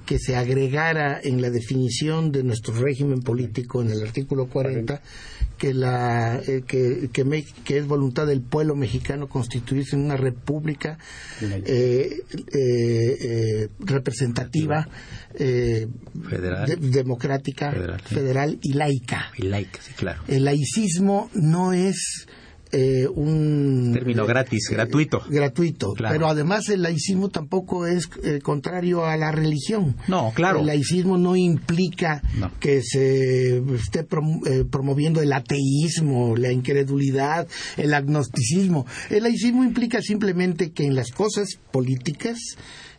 [0.07, 5.01] que se agregara en la definición de nuestro régimen político en el artículo 40
[5.59, 10.17] que la eh, que, que, me- que es voluntad del pueblo mexicano constituirse en una
[10.17, 10.99] república
[11.41, 14.89] eh, eh, eh, representativa
[16.29, 16.67] Federal.
[16.69, 17.71] de- democrática
[18.05, 19.43] Federal, y laica Y
[19.81, 20.23] sí, claro.
[20.29, 22.27] el laicismo no es
[22.75, 25.23] eh, un Término gratis, gratuito.
[25.29, 26.13] gratuito Claro.
[26.15, 30.61] pero además el laicismo tampoco es eh, contrario a la religión No, claro.
[30.61, 32.51] el laicismo no implica No.
[32.59, 38.87] que se esté prom- eh, promoviendo el ateísmo, la incredulidad, el agnosticismo.
[39.11, 42.39] El laicismo implica simplemente que en las cosas políticas,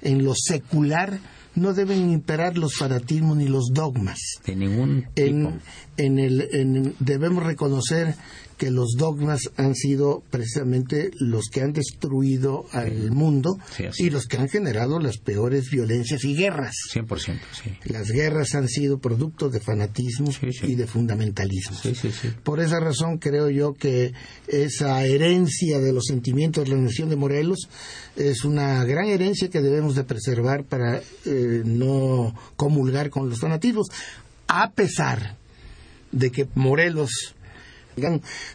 [0.02, 1.20] en lo secular,
[1.56, 4.20] no deben imperar los fanatismos ni los dogmas.
[4.46, 5.28] De ningún tipo.
[5.28, 5.60] En,
[5.98, 8.16] en el, en- debemos reconocer
[8.58, 14.28] que los dogmas han sido precisamente los que han destruido al mundo Sí, y los
[14.28, 16.76] que han generado las peores violencias y guerras.
[16.94, 17.72] 100%, sí.
[17.86, 21.78] Las guerras han sido producto de fanatismo Sí, y de fundamentalismo.
[21.78, 22.30] Sí, sí, sí.
[22.44, 24.14] Por esa razón creo yo que
[24.48, 27.68] esa herencia de los sentimientos de la nación de Morelos
[28.16, 33.88] es una gran herencia que debemos de preservar para eh, no comulgar con los fanatismos,
[34.48, 35.38] a pesar
[36.12, 37.35] de que Morelos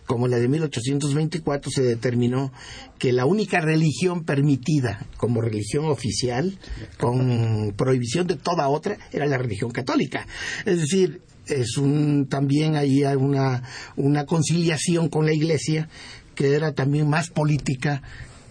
[0.07, 2.53] como la de 1824 se determinó
[2.99, 6.59] que la única religión permitida como religión oficial,
[6.99, 10.27] con prohibición de toda otra, era la religión católica.
[10.65, 13.63] Es decir, es un también ahí hay una,
[13.97, 15.89] una conciliación con la iglesia
[16.35, 18.03] que era también más política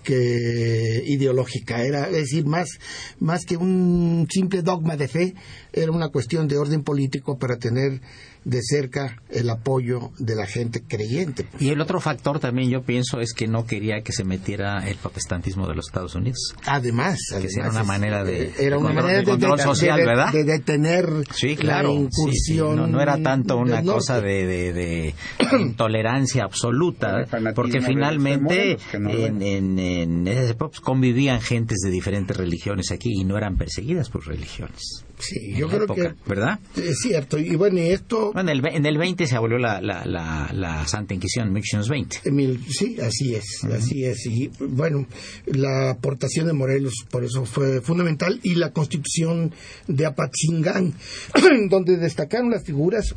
[0.03, 2.79] que ideológica, era es decir, más,
[3.19, 5.35] más que un simple dogma de fe,
[5.73, 8.01] era una cuestión de orden político para tener
[8.45, 11.45] de cerca el apoyo de la gente creyente.
[11.59, 14.97] Y el otro factor también yo pienso es que no quería que se metiera el
[14.97, 16.55] protestantismo de los Estados Unidos.
[16.65, 19.97] Además, Que además, sea una manera de- era de una control- manera de control social,
[19.99, 20.31] de- ¿verdad?
[20.31, 21.89] de detener Sí, claro.
[21.93, 22.21] la sí, sí.
[22.21, 22.75] incursión.
[22.77, 25.15] No, no era tanto una cosa de, de- de
[25.59, 27.25] intolerancia absoluta,
[27.55, 33.23] porque finalmente no en, en, en ese pues, convivían gentes de diferentes religiones aquí y
[33.23, 35.03] no eran perseguidas por religiones.
[35.19, 36.59] Sí, yo creo época, que ¿Verdad?
[36.77, 37.37] es cierto.
[37.37, 40.49] Y bueno, y esto Bueno, en el, en el 20 se abolió la, la, la,
[40.53, 42.21] la Santa Inquisición, 1820.
[42.29, 44.25] Emil, sí, así es, así es.
[44.25, 45.05] Y bueno,
[45.45, 49.53] la aportación de Morelos por eso fue fundamental y la constitución
[49.87, 50.93] de Apatzingán,
[51.69, 53.15] donde destacaron las figuras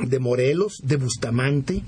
[0.00, 1.82] de Morelos, de Bustamante,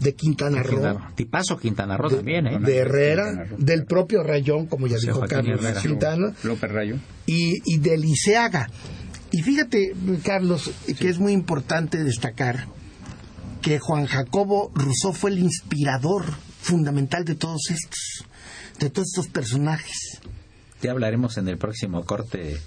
[0.00, 2.58] de Quintana Roo, Quintana- Tipazo Quintana Roo de, también, ¿eh?
[2.60, 5.80] de Herrera, del propio Rayón, como ya dijo Joaquín Carlos Herrera.
[5.80, 6.96] Quintana, López Rayo.
[7.26, 8.68] y, y de Liceaga.
[9.32, 12.66] Y fíjate, Carlos, que es muy importante destacar
[13.62, 16.24] que Juan Jacobo Rousseau fue el inspirador
[16.60, 18.26] fundamental de todos estos,
[18.78, 20.20] de todos estos personajes.
[20.82, 22.58] Ya hablaremos en el próximo corte.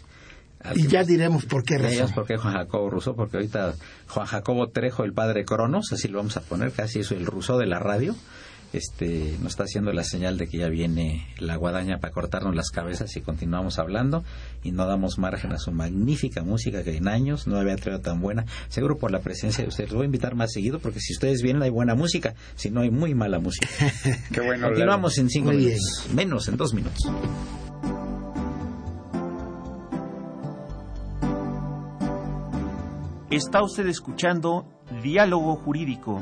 [0.73, 2.15] Y ya diremos por qué Ya diremos razón.
[2.15, 3.75] por qué Juan Jacobo Rousseau, porque ahorita
[4.07, 7.59] Juan Jacobo Trejo, el padre Cronos, así lo vamos a poner, casi es el Rousseau
[7.59, 8.15] de la radio,
[8.75, 12.69] este, nos está haciendo la señal de que ya viene la guadaña para cortarnos las
[12.69, 14.23] cabezas y continuamos hablando
[14.63, 18.19] y no damos margen a su magnífica música que en años no había traído tan
[18.19, 19.89] buena, seguro por la presencia de ustedes.
[19.91, 22.81] Los voy a invitar más seguido porque si ustedes vienen hay buena música, si no
[22.81, 23.67] hay muy mala música.
[24.31, 24.67] Qué bueno.
[24.67, 27.01] Continuamos en cinco Muy minutos, menos en dos minutos.
[33.29, 34.65] Está usted escuchando
[35.03, 36.21] Diálogo Jurídico,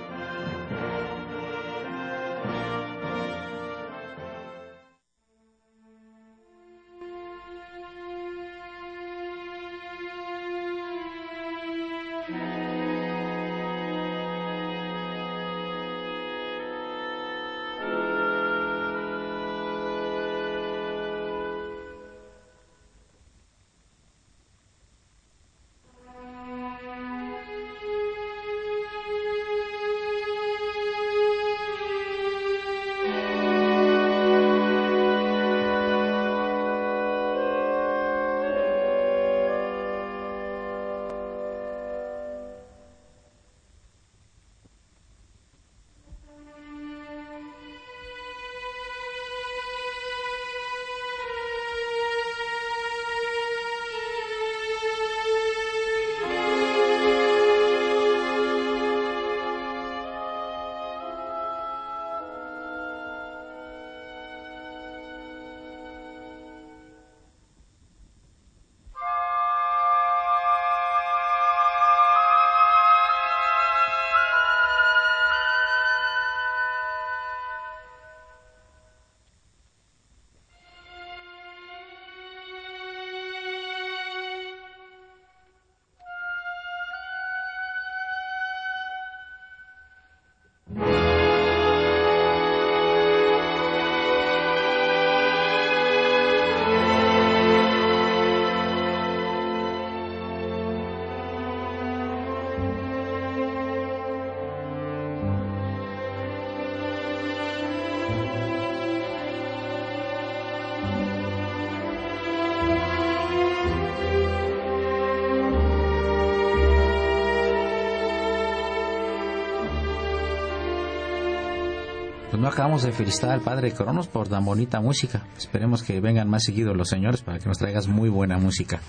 [122.51, 125.25] Acabamos de felicitar al padre Cronos por tan bonita música.
[125.37, 128.81] Esperemos que vengan más seguidos los señores para que nos traigas muy buena música.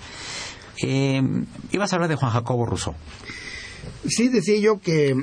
[0.83, 1.21] Eh,
[1.71, 2.93] ibas a hablar de Juan Jacobo Rousseau.
[4.05, 5.15] Sí, decía yo que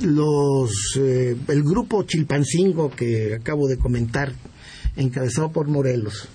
[0.00, 4.32] los eh, el grupo Chilpancingo que acabo de comentar,
[4.96, 6.28] encabezado por Morelos,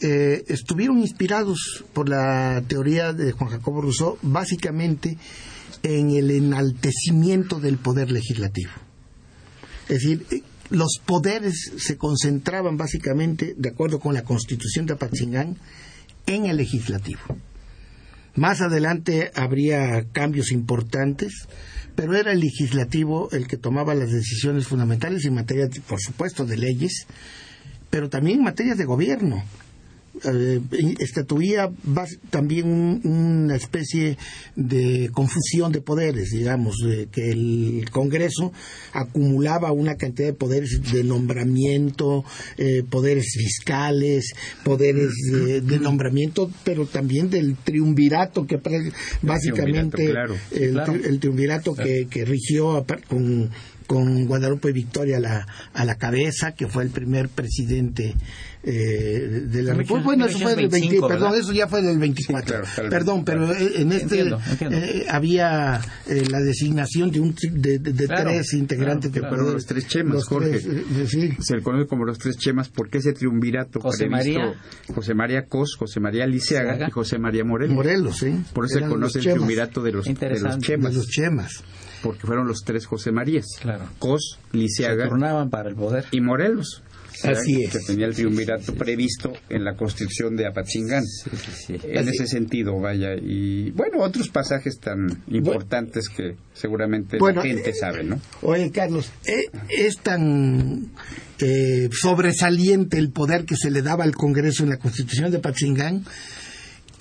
[0.00, 5.18] eh, estuvieron inspirados por la teoría de Juan Jacobo Rousseau, básicamente
[5.82, 8.70] en el enaltecimiento del poder legislativo.
[9.88, 10.24] Es decir,
[10.70, 15.56] los poderes se concentraban básicamente, de acuerdo con la constitución de Apatzingán,
[16.26, 17.20] en el legislativo.
[18.36, 21.48] Más adelante habría cambios importantes,
[21.96, 26.56] pero era el legislativo el que tomaba las decisiones fundamentales en materia, por supuesto, de
[26.56, 27.06] leyes,
[27.90, 29.42] pero también en materia de gobierno
[30.24, 30.60] eh,
[30.98, 31.70] estatuía
[32.30, 34.18] también una especie
[34.56, 38.52] de confusión de poderes, digamos, de que el Congreso
[38.92, 42.24] acumulaba una cantidad de poderes de nombramiento,
[42.58, 44.32] eh, poderes fiscales,
[44.64, 48.60] poderes de, nombramiento, pero también del triunvirato, que
[49.22, 50.12] básicamente
[50.52, 53.50] el, triunvirato que, que rigió con
[53.90, 58.14] con Guadalupe Victoria a la, a la cabeza, que fue el primer presidente
[58.62, 60.04] eh, de la República.
[60.04, 62.62] Bueno, eso fue del 20, perdón, eso ya fue del 24.
[62.90, 68.52] perdón, pero eh, en este eh, había eh, la designación de un de, de, tres
[68.54, 70.60] integrantes de los tres chemas, Jorge.
[70.60, 74.54] Se le conoce como los tres chemas porque ese triunvirato José María
[74.94, 77.74] José María Cos, José María Liceaga y José María Morelos.
[77.74, 78.34] Morelos, sí.
[78.52, 80.92] Por eso se conoce el triunvirato de los, de los chemas.
[80.92, 81.62] De los chemas
[82.02, 83.46] porque fueron los tres José Marías.
[83.60, 83.84] Claro.
[83.98, 85.08] Cos, Lisiaga.
[85.08, 86.06] turnaban para el poder.
[86.10, 86.82] Y Morelos.
[87.24, 87.72] Así es.
[87.72, 91.04] Que tenía el triunvirato previsto en la constitución de Apatzingán.
[91.68, 93.14] en ese sentido, vaya.
[93.14, 98.20] Y bueno, otros pasajes tan importantes que seguramente la gente sabe, ¿no?
[98.42, 100.90] Oye, Carlos, eh, es tan
[101.40, 106.04] eh, sobresaliente el poder que se le daba al Congreso en la constitución de Apatzingán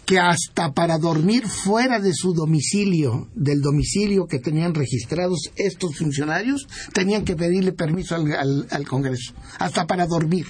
[0.10, 6.68] que hasta para dormir fuera de su domicilio, del domicilio que tenían registrados estos funcionarios,
[6.96, 10.48] tenían que pedirle permiso al, Congreso, hasta para dormir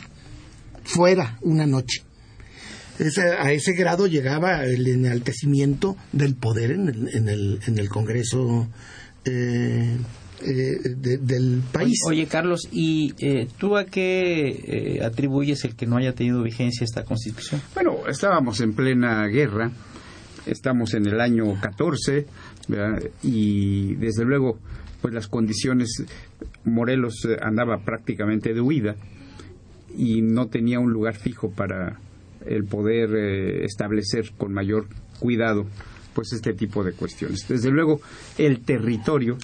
[0.85, 2.03] fuera una noche.
[3.37, 8.69] a ese grado llegaba el enaltecimiento del poder en el, en el, en el Congreso
[9.25, 9.97] eh,
[10.41, 11.99] eh, del país.
[12.07, 16.85] Oye, Carlos, ¿y eh, tú a qué eh, atribuyes el que no haya tenido vigencia
[16.85, 17.61] esta constitución?
[17.73, 19.71] Bueno, estábamos en plena guerra,
[20.45, 22.25] estamos en el año 14,
[23.23, 24.59] y desde luego,
[25.01, 26.03] pues las condiciones,
[26.63, 28.95] Morelos andaba prácticamente de huida
[29.97, 31.99] y no tenía un lugar fijo para
[32.45, 34.87] el poder establecer con mayor
[35.19, 35.65] cuidado
[36.13, 37.45] pues este tipo de cuestiones.
[37.47, 38.01] Desde luego,
[38.37, 39.37] el territorio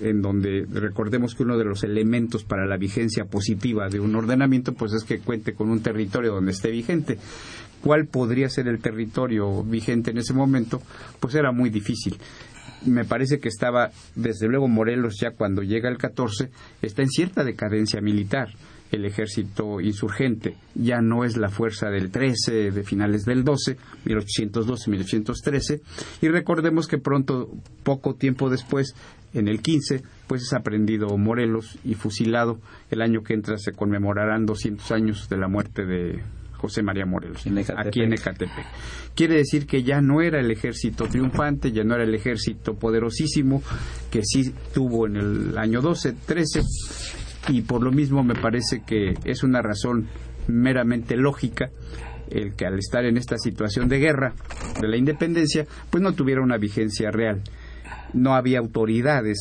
[0.00, 4.72] en donde recordemos que uno de los elementos para la vigencia positiva de un ordenamiento
[4.72, 7.18] pues es que cuente con un territorio donde esté vigente.
[7.82, 10.82] ¿Cuál podría ser el territorio vigente en ese momento?
[11.18, 12.18] Pues era muy difícil
[12.86, 16.50] me parece que estaba, desde luego Morelos ya cuando llega el 14,
[16.82, 18.48] está en cierta decadencia militar.
[18.90, 25.80] El ejército insurgente ya no es la fuerza del 13, de finales del 12, 1812-1813,
[26.22, 27.50] y recordemos que pronto,
[27.84, 28.96] poco tiempo después,
[29.32, 32.60] en el 15, pues es aprendido Morelos y fusilado.
[32.90, 36.20] El año que entra se conmemorarán 200 años de la muerte de
[36.60, 38.66] José María Morelos, aquí en Ecatepec.
[39.14, 43.62] Quiere decir que ya no era el ejército triunfante, ya no era el ejército poderosísimo
[44.10, 46.60] que sí tuvo en el año 12, 13,
[47.48, 50.08] y por lo mismo me parece que es una razón
[50.48, 51.70] meramente lógica
[52.30, 54.34] el que al estar en esta situación de guerra
[54.80, 57.42] de la independencia, pues no tuviera una vigencia real
[58.12, 59.38] no había autoridades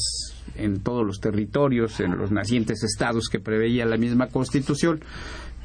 [0.56, 5.02] en todos los territorios, en los nacientes estados que preveía la misma constitución,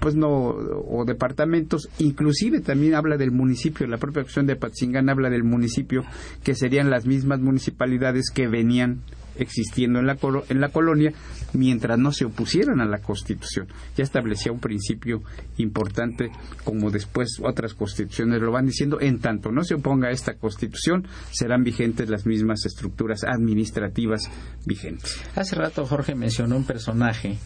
[0.00, 5.30] pues no, o departamentos, inclusive también habla del municipio, la propia acción de Patzingán habla
[5.30, 6.04] del municipio,
[6.42, 9.00] que serían las mismas municipalidades que venían
[9.36, 10.16] existiendo en la,
[10.48, 11.12] en la colonia
[11.52, 13.68] mientras no se opusieran a la Constitución.
[13.96, 15.22] Ya establecía un principio
[15.58, 16.30] importante,
[16.64, 21.06] como después otras constituciones lo van diciendo, en tanto no se oponga a esta Constitución,
[21.30, 24.30] serán vigentes las mismas estructuras administrativas
[24.66, 25.20] vigentes.
[25.34, 27.38] Hace rato Jorge mencionó un personaje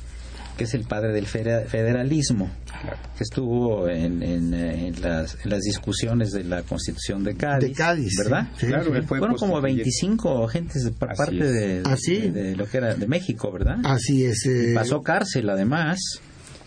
[0.58, 2.50] que es el padre del federalismo,
[3.16, 8.48] que estuvo en, en, las, discusiones de la Constitución de Cádiz, ¿verdad?
[8.58, 13.78] claro, Fueron como 25 agentes de parte de, de, lo que era de México, ¿verdad?
[13.84, 14.44] Así es.
[14.46, 14.72] Eh.
[14.74, 15.98] pasó cárcel, además.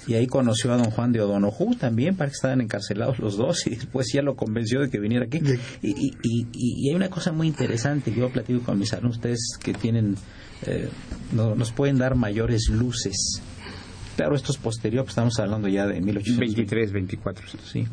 [0.08, 3.68] Y ahí conoció a don Juan de O'Donoghue también, para que estaban encarcelados los dos,
[3.68, 5.42] y después ya lo convenció de que viniera aquí.
[5.84, 9.74] Y, y, y, hay una cosa muy interesante, yo platico con mis alumnos, ustedes que
[9.74, 10.16] tienen,
[10.66, 10.90] eh,
[11.34, 13.44] nos pueden dar mayores luces
[14.22, 17.48] claro, esto es posterior, pues estamos hablando ya de 1823, 24.
[17.66, 17.88] Sí.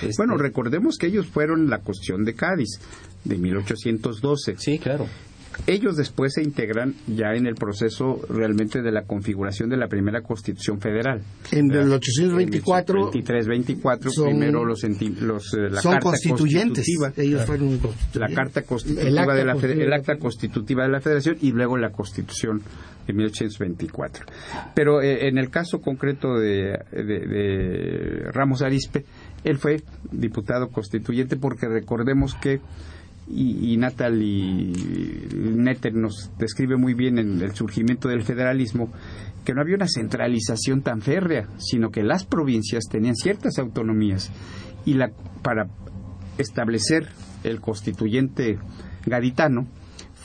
[0.00, 0.14] Este...
[0.16, 2.80] Bueno, recordemos que ellos fueron la cuestión de Cádiz,
[3.24, 4.54] de 1812.
[4.56, 5.06] Sí, claro.
[5.66, 10.22] Ellos después se integran ya en el proceso realmente de la configuración de la primera
[10.22, 11.22] Constitución Federal.
[11.52, 13.10] En el 824.
[13.12, 14.82] 23, 24, son, primero los,
[15.20, 16.84] los eh, la son carta constituyentes.
[16.86, 17.80] constitutiva, Ellos fueron
[18.14, 19.84] la carta constitutiva el acta, de la, constitutiva.
[19.84, 22.62] el acta constitutiva de la Federación y luego la Constitución
[23.06, 24.26] de 1824.
[24.74, 29.04] Pero eh, en el caso concreto de, de, de Ramos Arispe,
[29.44, 32.60] él fue diputado constituyente porque recordemos que
[33.28, 34.72] y, y Natalie
[35.34, 38.92] Netter nos describe muy bien en el surgimiento del federalismo
[39.44, 44.30] que no había una centralización tan férrea, sino que las provincias tenían ciertas autonomías
[44.84, 45.10] y la,
[45.42, 45.68] para
[46.38, 47.08] establecer
[47.44, 48.58] el constituyente
[49.06, 49.66] gaditano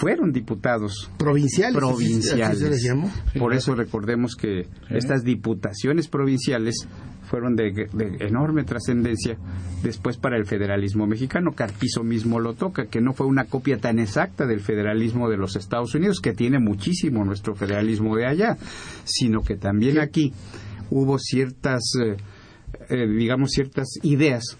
[0.01, 2.49] fueron diputados provinciales, provinciales.
[2.49, 3.11] ¿así se les llamó?
[3.37, 6.87] Por eso recordemos que estas diputaciones provinciales
[7.29, 9.37] fueron de, de enorme trascendencia
[9.83, 11.51] después para el federalismo mexicano.
[11.51, 15.55] Carpizo mismo lo toca, que no fue una copia tan exacta del federalismo de los
[15.55, 18.57] Estados Unidos, que tiene muchísimo nuestro federalismo de allá,
[19.03, 20.33] sino que también aquí
[20.89, 22.17] hubo ciertas, eh,
[22.89, 24.57] eh, digamos, ciertas ideas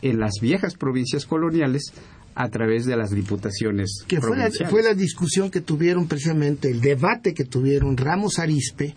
[0.00, 1.92] en las viejas provincias coloniales
[2.38, 6.80] a través de las diputaciones que fue la, fue la discusión que tuvieron precisamente, el
[6.80, 8.94] debate que tuvieron Ramos Arispe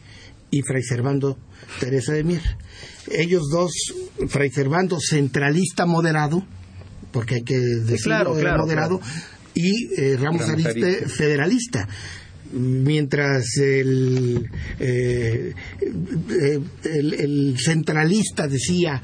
[0.51, 1.39] y Fray Servando
[1.79, 2.43] Teresa de Mier.
[3.11, 3.71] Ellos dos,
[4.27, 6.45] Fray Servando centralista moderado,
[7.11, 9.13] porque hay que decirlo, claro, claro, moderado, claro.
[9.55, 11.09] y eh, Ramos, Ramos Arispe, Arispe.
[11.09, 11.87] federalista
[12.53, 15.53] mientras el, eh,
[16.83, 19.01] el, el, centralista decía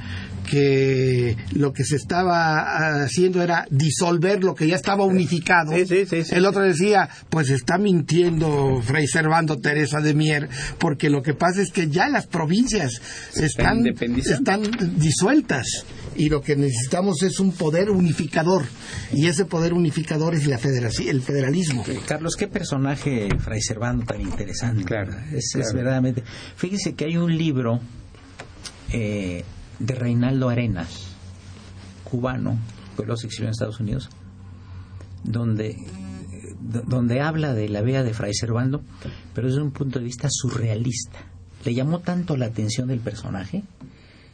[0.48, 5.74] que lo que se estaba haciendo era disolver lo que ya estaba unificado.
[5.74, 11.10] Sí, sí, sí, el otro decía, pues está mintiendo Fray Servando Teresa de Mier, porque
[11.10, 13.02] lo que pasa es que ya las provincias
[13.36, 14.64] están, están
[14.98, 15.86] disueltas
[16.16, 18.66] y lo que necesitamos es un poder unificador
[19.14, 21.84] y ese poder unificador es la federación, el federalismo.
[22.08, 24.84] Carlos, qué personaje Fray Servando tan interesante.
[24.86, 25.68] Claro, es, claro.
[25.68, 26.24] es verdaderamente.
[26.56, 27.82] Fíjese que hay un libro
[28.94, 29.44] eh,
[29.80, 31.08] de Reinaldo Arenas,
[32.04, 32.58] cubano,
[32.96, 34.10] que los exilió en Estados Unidos,
[35.24, 35.78] donde,
[36.60, 38.82] donde habla de la vida de Fray Servando,
[39.34, 41.20] pero desde un punto de vista surrealista.
[41.66, 43.64] Le llamó tanto la atención del personaje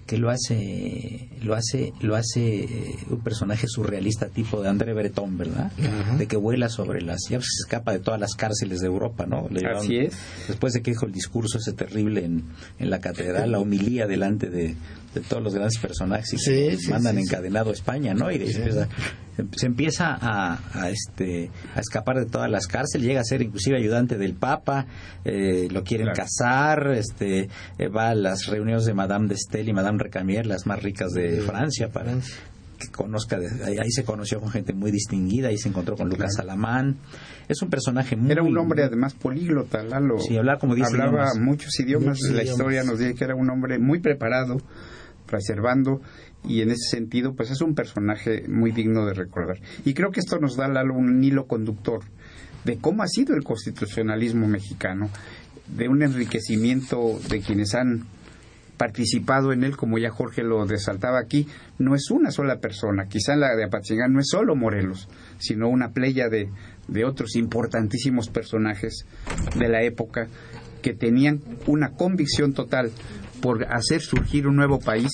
[0.05, 5.37] que lo hace lo hace lo hace eh, un personaje surrealista tipo de André Breton,
[5.37, 5.71] ¿verdad?
[6.17, 9.47] De que vuela sobre las ya se escapa de todas las cárceles de Europa, ¿no?
[9.49, 10.13] Le llevaron, Así es.
[10.47, 12.43] Después de que dijo el discurso ese terrible en,
[12.79, 14.75] en la catedral, la humilía delante de,
[15.14, 17.28] de todos los grandes personajes y Sí, mandan sí, sí.
[17.28, 18.32] encadenado a España, ¿no?
[18.32, 18.88] Y de se empieza,
[19.55, 23.78] se empieza a, a, este a escapar de todas las cárceles, llega a ser inclusive
[23.78, 24.86] ayudante del Papa,
[25.26, 26.24] eh, lo quieren Claro.
[26.24, 30.66] casar, este eh, va a las reuniones de Madame de Estel y Madame Recamier, las
[30.66, 32.14] más ricas de Francia, para
[32.80, 36.09] que conozca, de- ahí, ahí se conoció con gente muy distinguida, ahí se encontró con
[36.09, 36.97] Lucas Salamán.
[37.47, 38.32] Es un personaje muy...
[38.32, 40.18] Era un hombre además políglota, Lalo.
[40.20, 41.38] Sí, hablaba como diez Hablaba idiomas.
[41.39, 42.07] muchos idiomas.
[42.20, 42.51] Muchos la idiomas.
[42.59, 44.57] historia nos dice que era un hombre muy preparado,
[45.34, 45.99] preservando,
[46.47, 49.57] y en ese sentido, pues es un personaje muy digno de recordar.
[49.84, 52.03] Y creo que esto nos da, un hilo conductor
[52.65, 55.09] de cómo ha sido el constitucionalismo mexicano,
[55.75, 58.05] de un enriquecimiento de quienes han
[58.77, 61.47] participado en él, como ya Jorge lo resaltaba aquí,
[61.79, 63.07] no es una sola persona.
[63.07, 65.09] Quizá la de Apatzingán no es solo Morelos,
[65.39, 66.51] sino una playa de,
[66.88, 69.07] de otros importantísimos personajes
[69.57, 70.27] de la época
[70.84, 72.91] que tenían una convicción total
[73.43, 75.09] por hacer surgir un nuevo país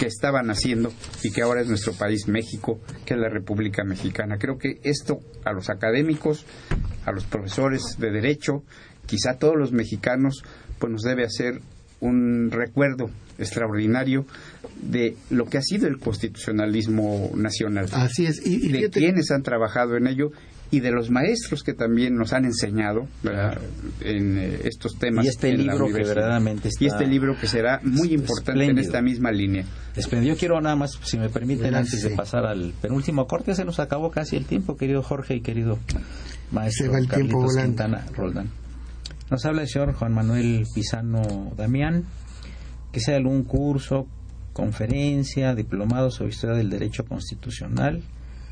[0.00, 0.90] que estaban haciendo
[1.22, 4.38] y que ahora es nuestro país México, que es la República Mexicana.
[4.38, 6.46] Creo que esto a los académicos,
[7.04, 8.62] a los profesores de derecho,
[9.04, 10.42] quizá a todos los mexicanos,
[10.78, 11.60] pues nos debe hacer
[12.00, 14.24] un recuerdo extraordinario
[14.80, 18.44] de lo que ha sido el constitucionalismo nacional, Así es.
[18.46, 20.30] Y, y de fíjate- quienes han trabajado en ello
[20.70, 23.58] y de los maestros que también nos han enseñado ¿verdad?
[24.00, 25.24] en eh, estos temas.
[25.24, 28.64] Y este en la libro que verdaderamente está Y este libro que será muy importante
[28.64, 29.64] en esta misma línea.
[29.94, 30.34] Espléndido.
[30.34, 33.64] Yo quiero nada más, si me permiten, Gracias, antes de pasar al penúltimo corte, se
[33.64, 35.78] nos acabó casi el tiempo, querido Jorge y querido
[36.50, 37.62] maestro Se va el tiempo Carlitos volando.
[37.62, 38.50] Quintana Roldán.
[39.30, 42.04] Nos habla el señor Juan Manuel Pisano Damián,
[42.92, 44.06] que sea algún curso,
[44.52, 48.02] conferencia, diplomado sobre historia del derecho constitucional,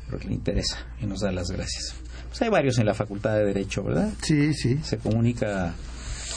[0.09, 1.95] lo que le interesa y nos da las gracias.
[2.35, 4.11] Pues hay varios en la Facultad de Derecho, ¿verdad?
[4.21, 4.77] Sí, sí.
[4.83, 5.69] se comunica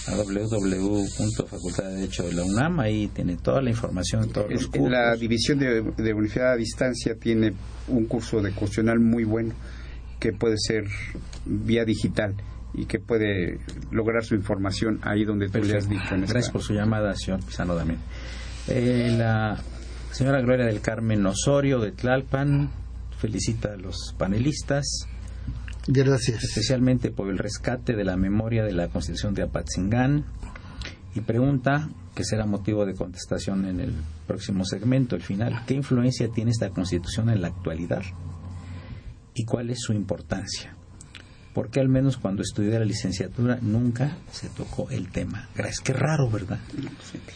[0.06, 4.62] a www.facultad de Derecho de la UNAM, ahí tiene toda la información de todos los
[4.62, 4.90] El- cursos.
[4.90, 7.52] La división de, de universidad a distancia tiene
[7.88, 9.54] un curso de constitucional muy bueno
[10.20, 10.84] que puede ser
[11.44, 12.34] vía digital
[12.74, 13.58] y que puede
[13.90, 16.14] lograr su información ahí donde tú le has dicho.
[16.14, 17.98] En Gracias por su llamada, señor Pisano también.
[18.68, 19.58] Eh, la
[20.12, 22.70] señora Gloria del Carmen Osorio de Tlalpan
[23.18, 24.86] felicita a los panelistas.
[25.88, 30.24] Especialmente por el rescate de la memoria de la Constitución de Apatzingán
[31.14, 33.94] y pregunta, que será motivo de contestación en el
[34.26, 38.02] próximo segmento, el final, ¿qué influencia tiene esta Constitución en la actualidad?
[39.34, 40.77] ¿Y cuál es su importancia?
[41.58, 45.48] Porque al menos cuando estudié la licenciatura nunca se tocó el tema.
[45.56, 46.60] Gracias, qué raro, ¿verdad?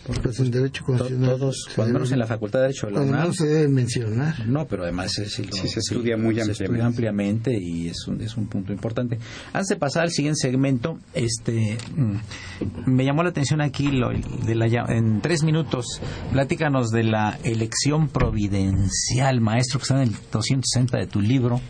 [0.07, 1.39] Porque pues en Derecho Constitucional.
[1.41, 4.47] Todos, cuando menos en la Facultad de Derecho de la no se debe mencionar.
[4.47, 6.55] No, pero además sí, se estudia muy ampliamente.
[6.55, 9.19] Se estudia ampliamente y es un, es un punto importante.
[9.53, 14.55] Antes de pasar al siguiente segmento, este mm, me llamó la atención aquí lo, de
[14.55, 16.01] la, en tres minutos,
[16.31, 21.61] platícanos de la elección providencial, maestro, que está en el 260 de tu libro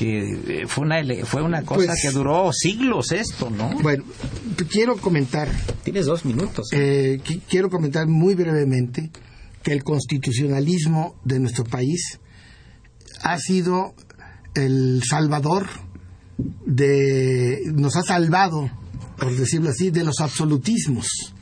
[0.00, 0.96] que eh, fue una
[1.26, 3.68] fue una cosa pues que duró siglos esto, ¿no?
[3.82, 4.02] Bueno,
[4.70, 5.46] quiero comentar.
[5.84, 6.68] Tienes dos minutos.
[6.72, 7.20] ¿eh?
[7.50, 9.10] Quiero comentar muy brevemente
[9.62, 12.18] que el constitucionalismo de nuestro país
[13.20, 13.94] ha sido
[14.54, 15.68] el salvador
[16.64, 18.70] de nos ha salvado,
[19.18, 21.34] por decirlo así, de los absolutismos.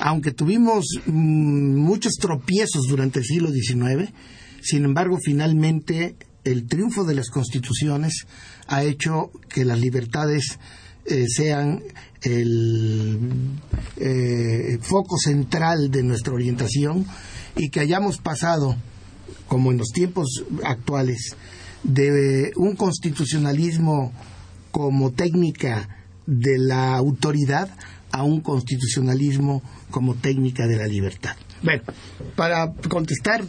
[0.00, 4.12] Aunque tuvimos mm, muchos tropiezos durante el siglo XIX,
[4.60, 6.16] sin embargo, finalmente
[6.46, 8.26] el triunfo de las constituciones
[8.68, 10.58] ha hecho que las libertades
[11.04, 11.82] eh, sean
[12.22, 13.18] el
[13.96, 17.04] eh, foco central de nuestra orientación
[17.56, 18.76] y que hayamos pasado,
[19.48, 21.36] como en los tiempos actuales,
[21.82, 24.12] de un constitucionalismo
[24.70, 25.88] como técnica
[26.26, 27.70] de la autoridad
[28.12, 31.36] a un constitucionalismo como técnica de la libertad.
[31.62, 31.82] Bueno,
[32.34, 33.42] para contestar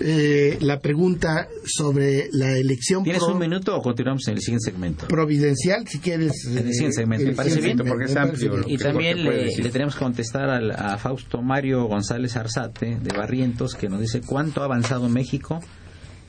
[0.00, 3.04] eh, la pregunta sobre la elección.
[3.04, 5.08] ¿Tienes un minuto o continuamos en el siguiente segmento?
[5.08, 6.44] Providencial, si quieres.
[6.46, 7.78] En el siguiente segmento, me parece bien.
[7.78, 8.64] Porque es amplio.
[8.66, 14.00] Y también le, tenemos que contestar a Fausto Mario González Arzate de Barrientos, que nos
[14.00, 15.60] dice cuánto ha avanzado México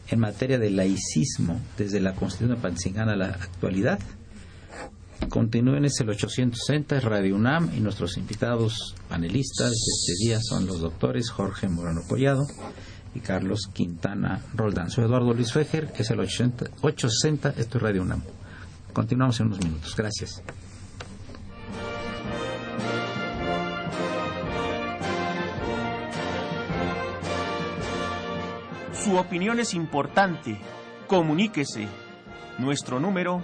[0.10, 4.00] en materia de laicismo desde la Constitución de Pancingana a la actualidad.
[5.30, 10.68] Continúen, es el 860, es Radio UNAM y nuestros invitados panelistas de este día son
[10.68, 12.44] los doctores Jorge Morano Collado
[13.16, 14.90] y Carlos Quintana Roldán.
[14.90, 18.22] Soy Eduardo Luis Fejer, es el 860, esto es Radio UNAM.
[18.94, 19.96] Continuamos en unos minutos.
[19.96, 20.42] Gracias.
[29.04, 30.58] Su opinión es importante.
[31.08, 31.88] Comuníquese.
[32.60, 33.44] Nuestro número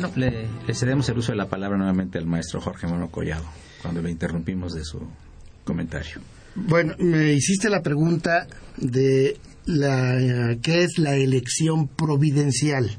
[0.00, 3.44] Bueno, le, cedemos el uso de la palabra nuevamente al maestro Jorge Mono Collado,
[3.82, 4.98] cuando lo interrumpimos de su
[5.64, 6.20] comentario.
[6.54, 8.46] Bueno, me hiciste la pregunta
[8.76, 9.36] de
[9.66, 12.96] la, qué es la elección providencial.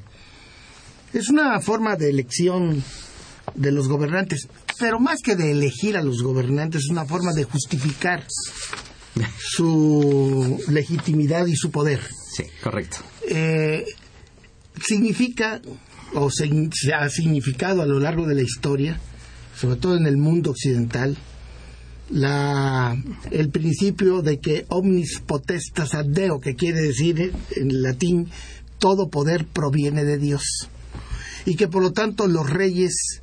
[1.13, 2.83] Es una forma de elección
[3.55, 4.47] de los gobernantes,
[4.79, 8.25] pero más que de elegir a los gobernantes, es una forma de justificar
[9.39, 11.99] su legitimidad y su poder.
[12.31, 12.97] Sí, correcto.
[13.27, 13.85] Eh,
[14.85, 15.61] significa,
[16.13, 16.49] o se,
[16.93, 18.99] ha significado a lo largo de la historia,
[19.55, 21.17] sobre todo en el mundo occidental,
[22.09, 23.01] la,
[23.31, 28.29] el principio de que omnis potestas ad deo, que quiere decir en latín
[28.79, 30.43] todo poder proviene de Dios.
[31.45, 33.21] Y que por lo tanto los reyes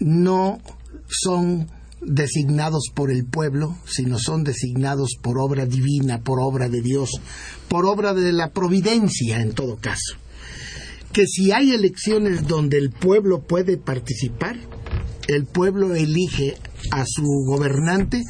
[0.00, 0.60] no
[1.08, 1.68] son
[2.00, 7.10] designados por el pueblo, sino son designados por obra divina, por obra de Dios,
[7.68, 10.16] por obra de la providencia en todo caso.
[11.12, 14.56] Que si hay elecciones donde el pueblo puede participar,
[15.26, 16.56] el pueblo elige
[16.92, 18.22] a su gobernante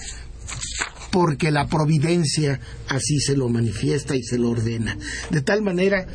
[1.10, 4.96] porque la providencia así se lo manifiesta y se lo ordena.
[5.30, 6.06] De tal manera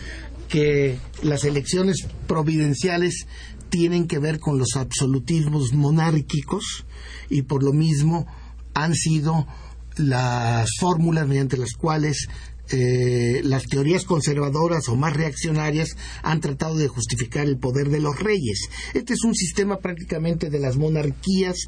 [0.50, 3.26] que las elecciones providenciales
[3.70, 6.86] tienen que ver con los absolutismos monárquicos
[7.30, 8.28] y por lo mismo
[8.76, 9.48] han sido
[9.98, 12.28] las fórmulas mediante las cuales
[12.74, 18.20] eh, las teorías conservadoras o más reaccionarias han tratado de justificar el poder de los
[18.20, 18.68] reyes.
[18.96, 21.68] Este es un sistema prácticamente de las monarquías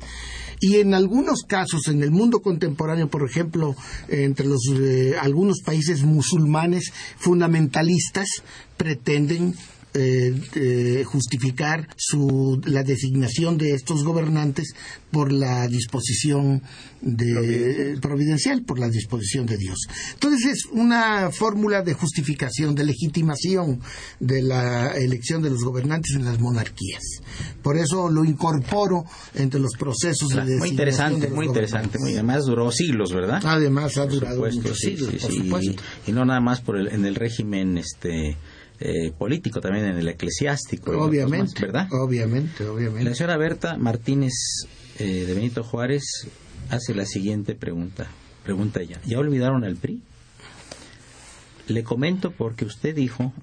[0.59, 3.75] y en algunos casos en el mundo contemporáneo, por ejemplo,
[4.07, 8.27] entre los eh, algunos países musulmanes fundamentalistas
[8.75, 9.55] pretenden
[9.95, 14.73] eh, justificar su, la designación de estos gobernantes
[15.11, 16.61] por la disposición
[17.01, 19.87] de, providencial, por la disposición de Dios.
[20.13, 23.79] Entonces es una fórmula de justificación, de legitimación
[24.19, 27.03] de la elección de los gobernantes en las monarquías.
[27.61, 31.99] Por eso lo incorporo entre los procesos de designación Muy interesante, de muy interesante.
[31.99, 33.41] Muy, además duró siglos, ¿verdad?
[33.45, 35.83] Además ha durado supuesto, muchos sí, siglos, sí, por sí, supuesto.
[36.07, 38.37] Y, y no nada más por el, en el régimen este
[38.79, 40.91] eh, político, también en el eclesiástico.
[40.91, 41.87] Obviamente, más, ¿Verdad?
[41.91, 43.09] obviamente, obviamente.
[43.09, 44.33] La señora Berta Martínez
[44.99, 46.27] eh, de Benito Juárez
[46.69, 48.07] hace la siguiente pregunta.
[48.43, 48.99] Pregunta ella.
[49.05, 50.01] ¿Ya olvidaron al PRI?
[51.67, 53.33] Le comento porque usted dijo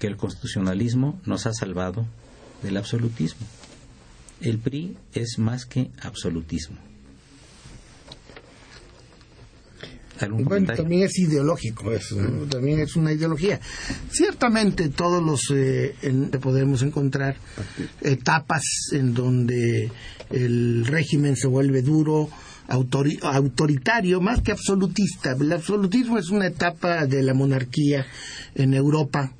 [0.00, 2.06] que el constitucionalismo nos ha salvado
[2.62, 3.46] del absolutismo.
[4.40, 6.78] El PRI es más que absolutismo.
[10.22, 12.44] ¿Algún Bueno, también es ideológico eso, ¿no?
[12.46, 13.60] también es una ideología.
[14.10, 17.36] Ciertamente todos los eh, en- podemos encontrar
[18.00, 18.62] etapas
[18.92, 19.90] en donde
[20.30, 22.28] el régimen se vuelve duro,
[22.68, 25.32] autori- autoritario, más que absolutista.
[25.32, 28.06] El absolutismo es una etapa de la monarquía
[28.54, 29.32] en Europa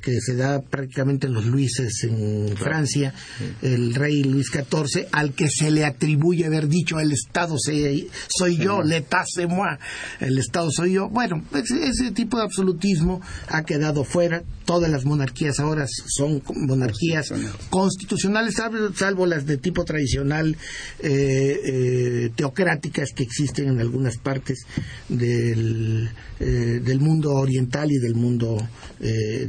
[0.00, 3.14] que se da prácticamente en los Luises en Francia,
[3.62, 8.82] el rey Luis XIV, al que se le atribuye haber dicho el Estado soy yo,
[8.82, 9.78] l'état c'est moi,
[10.20, 11.08] el Estado soy yo.
[11.08, 14.42] Bueno, ese, tipo de absolutismo ha quedado fuera.
[14.64, 17.32] Todas las monarquías ahora son monarquías
[17.70, 18.54] constitucionales,
[18.94, 20.56] salvo, las de tipo tradicional
[21.00, 24.66] eh, eh, teocráticas que existen en algunas partes
[25.08, 28.58] del, eh, del mundo oriental y del mundo
[29.00, 29.46] eh,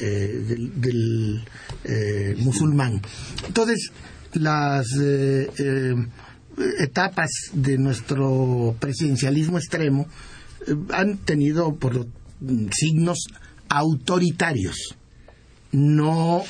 [0.00, 1.44] eh,
[1.84, 3.00] eh, musulmán.
[3.46, 3.90] Entonces,
[4.34, 5.94] las eh,
[6.78, 10.06] etapas de nuestro presidencialismo extremo
[10.90, 12.06] han tenido por
[12.40, 13.18] mm, signos
[13.68, 14.96] autoritarios
[15.72, 16.44] no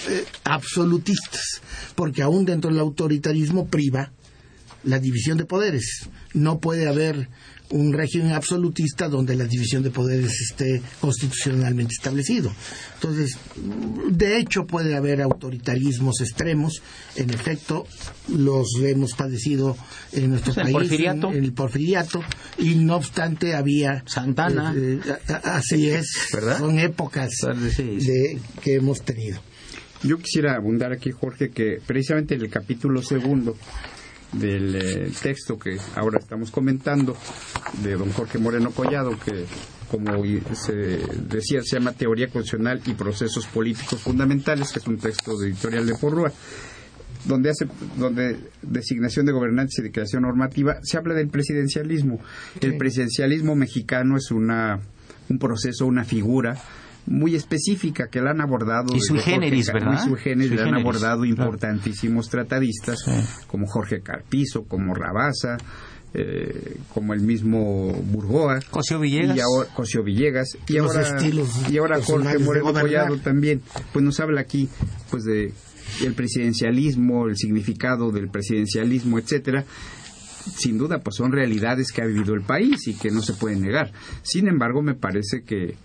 [0.44, 1.62] absolutistas,
[1.94, 4.10] porque aún dentro del autoritarismo priva
[4.84, 6.08] la división de poderes.
[6.34, 7.28] No puede haber
[7.72, 12.52] un régimen absolutista donde la división de poderes esté constitucionalmente establecido.
[12.94, 13.36] Entonces,
[14.10, 16.82] de hecho puede haber autoritarismos extremos.
[17.16, 17.86] En efecto,
[18.28, 19.76] los hemos padecido
[20.12, 21.32] en nuestro El país, porfiriato.
[21.32, 22.20] en el porfiriato,
[22.58, 24.74] y no obstante había Santana.
[24.76, 26.58] eh, eh, así es, ¿Verdad?
[26.58, 27.30] son épocas
[27.76, 29.40] de, que hemos tenido.
[30.04, 33.56] Yo quisiera abundar aquí, Jorge, que precisamente en el capítulo segundo
[34.32, 37.16] del eh, texto que ahora estamos comentando,
[37.82, 39.44] de don Jorge Moreno Collado, que
[39.90, 40.24] como
[40.54, 40.72] se
[41.28, 45.86] decía, se llama Teoría Constitucional y Procesos Políticos Fundamentales, que es un texto de editorial
[45.86, 46.32] de Porrúa,
[47.26, 47.68] donde hace
[47.98, 52.20] donde designación de gobernantes y declaración normativa se habla del presidencialismo.
[52.60, 54.80] El presidencialismo mexicano es una
[55.28, 56.56] un proceso, una figura
[57.06, 60.04] muy específica que la han abordado Y sui Jorge generis, Car- ¿verdad?
[60.04, 61.26] sui generis, la han abordado claro.
[61.26, 62.98] importantísimos tratadistas
[63.48, 65.56] como Jorge Carpizo, como Rabasa,
[66.14, 69.36] eh, como el mismo Burgoa, Cosío Villegas.
[69.36, 72.72] y ahora Cosío Villegas y Los ahora estilos y ahora Jorge Moreno.
[72.72, 74.68] Collado también pues nos habla aquí
[75.10, 75.52] pues de
[76.04, 79.64] el presidencialismo el significado del presidencialismo etcétera
[80.56, 83.62] sin duda, pues son realidades que ha vivido el país y que no se pueden
[83.62, 83.92] negar.
[84.22, 85.76] Sin embargo, me parece que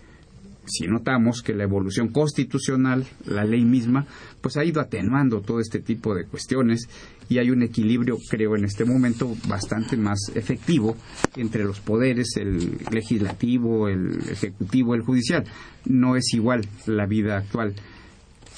[0.68, 4.06] si notamos que la evolución constitucional, la ley misma,
[4.40, 6.88] pues ha ido atenuando todo este tipo de cuestiones
[7.28, 10.96] y hay un equilibrio, creo, en este momento bastante más efectivo
[11.36, 15.44] entre los poderes, el legislativo, el ejecutivo, el judicial.
[15.84, 17.74] No es igual la vida actual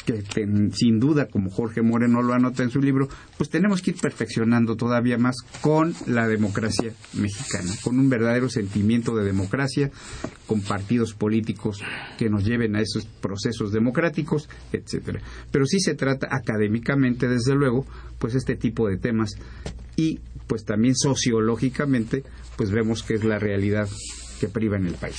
[0.04, 0.22] que
[0.72, 4.76] sin duda, como Jorge Moreno lo anota en su libro, pues tenemos que ir perfeccionando
[4.76, 9.90] todavía más con la democracia mexicana, con un verdadero sentimiento de democracia,
[10.46, 11.82] con partidos políticos
[12.18, 15.20] que nos lleven a esos procesos democráticos, etcétera.
[15.50, 17.86] Pero sí se trata académicamente, desde luego,
[18.18, 19.36] pues este tipo de temas
[19.96, 22.24] y pues también sociológicamente,
[22.56, 23.88] pues vemos que es la realidad
[24.40, 25.18] que priva en el país.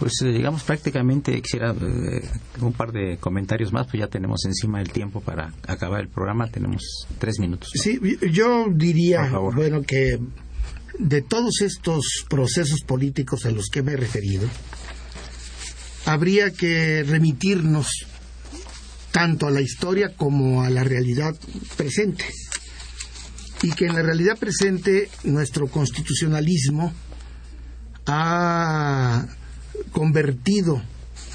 [0.00, 2.26] Pues eh, digamos prácticamente quisiera eh,
[2.62, 6.50] un par de comentarios más, pues ya tenemos encima el tiempo para acabar el programa,
[6.50, 7.70] tenemos tres minutos.
[7.74, 8.00] Sí,
[8.32, 10.18] yo diría, bueno, que
[10.98, 14.48] de todos estos procesos políticos a los que me he referido,
[16.06, 18.06] habría que remitirnos
[19.10, 21.36] tanto a la historia como a la realidad
[21.76, 22.24] presente.
[23.62, 26.90] Y que en la realidad presente nuestro constitucionalismo
[28.06, 29.26] ha
[29.92, 30.82] convertido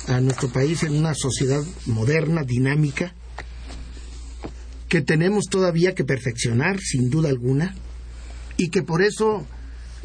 [0.08, 3.14] a nuestro país en una sociedad moderna, dinámica,
[4.88, 7.76] que tenemos todavía que perfeccionar, sin duda alguna,
[8.58, 9.46] y que por eso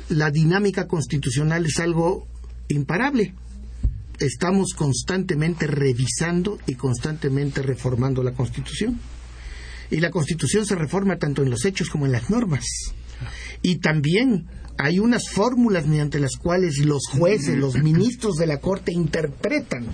[0.09, 2.27] la dinámica constitucional es algo
[2.69, 3.35] imparable.
[4.19, 9.01] Estamos constantemente revisando y constantemente reformando la Constitución.
[9.91, 12.65] Y la Constitución se reforma tanto en los hechos como en las normas.
[13.63, 14.47] Y también
[14.83, 19.87] hay unas fórmulas mediante las cuales los jueces, los ministros de la Corte interpretan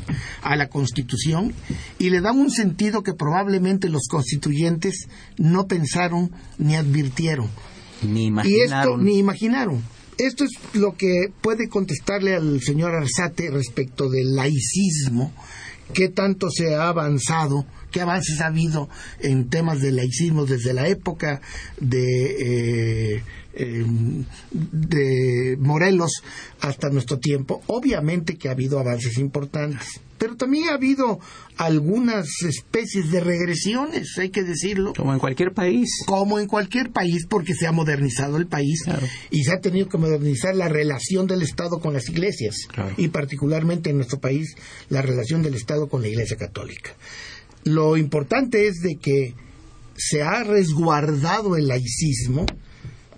[0.42, 1.52] a la Constitución
[1.98, 5.08] y le dan un sentido que probablemente los constituyentes
[5.38, 7.48] no pensaron ni advirtieron.
[8.02, 9.04] Ni imaginaron.
[9.04, 9.82] ni imaginaron.
[10.18, 15.32] Esto es lo que puede contestarle al señor Arzate respecto del laicismo,
[15.92, 18.88] qué tanto se ha avanzado, qué avances ha habido
[19.20, 21.40] en temas de laicismo desde la época
[21.80, 23.16] de...
[23.16, 23.22] Eh,
[23.56, 26.22] de Morelos
[26.60, 31.20] hasta nuestro tiempo, obviamente que ha habido avances importantes, pero también ha habido
[31.56, 34.92] algunas especies de regresiones, hay que decirlo.
[34.94, 35.88] Como en cualquier país.
[36.06, 38.84] Como en cualquier país, porque se ha modernizado el país
[39.30, 43.90] y se ha tenido que modernizar la relación del Estado con las iglesias, y particularmente
[43.90, 44.56] en nuestro país
[44.88, 46.94] la relación del Estado con la Iglesia Católica.
[47.64, 49.34] Lo importante es de que
[49.96, 52.46] se ha resguardado el laicismo,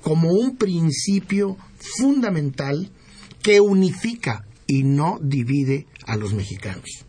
[0.09, 1.59] como un principio
[1.99, 2.91] fundamental
[3.43, 7.05] que unifica y no divide a los mexicanos.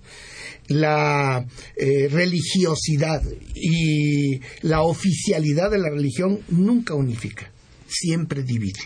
[0.67, 1.47] La
[1.77, 3.23] eh, religiosidad
[3.55, 7.49] y la oficialidad de la religión nunca unifica,
[7.87, 8.81] siempre divide.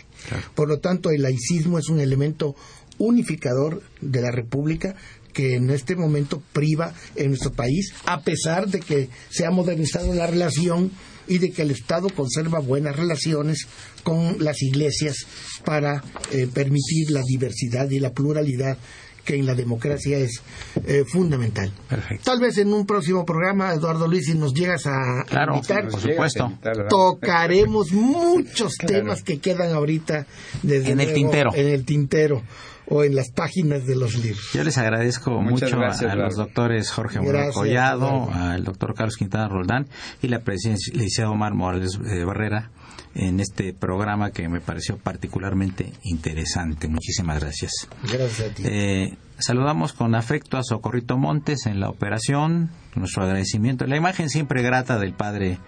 [0.54, 2.54] Por lo tanto, el laicismo es un elemento
[2.98, 4.94] unificador de la República
[5.32, 10.14] que en este momento priva en nuestro país, a pesar de que se ha modernizado
[10.14, 10.92] la relación
[11.26, 13.66] y de que el Estado conserva buenas relaciones
[14.02, 15.26] con las iglesias
[15.64, 16.02] para
[16.32, 18.76] eh, permitir la diversidad y la pluralidad
[19.24, 20.42] que en la democracia es
[20.86, 21.72] eh, fundamental.
[22.22, 26.52] Tal vez en un próximo programa, Eduardo Luis, si nos llegas a invitar, por supuesto.
[26.88, 30.26] tocaremos muchos temas que quedan ahorita
[30.62, 31.54] desde en el tintero.
[31.54, 32.42] En el tintero
[32.86, 34.50] o en las páginas de los libros.
[34.52, 39.86] Yo les agradezco mucho a, los doctores Jorge Moreno Collado, al doctor Carlos Quintana Roldán
[40.22, 42.70] y la presidencia licenciado Omar Morales eh, Barrera
[43.14, 46.88] en este programa que me pareció particularmente interesante.
[46.88, 47.88] Muchísimas gracias.
[48.02, 48.62] Gracias a ti.
[48.66, 53.86] Eh, saludamos con afecto a Socorrito Montes en la operación, nuestro agradecimiento.
[53.86, 55.58] La imagen siempre grata del padre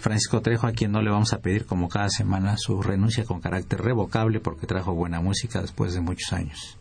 [0.00, 3.40] Francisco Trejo, a quien no le vamos a pedir como cada semana su renuncia con
[3.40, 6.78] carácter revocable porque trajo buena música después de muchos años.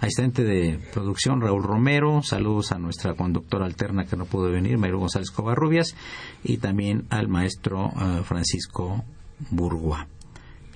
[0.00, 4.98] Asistente de producción Raúl Romero, saludos a nuestra conductora alterna que no pudo venir, Mayro
[4.98, 5.94] González Covarrubias,
[6.42, 9.04] y también al maestro eh, Francisco
[9.50, 10.08] Burgua.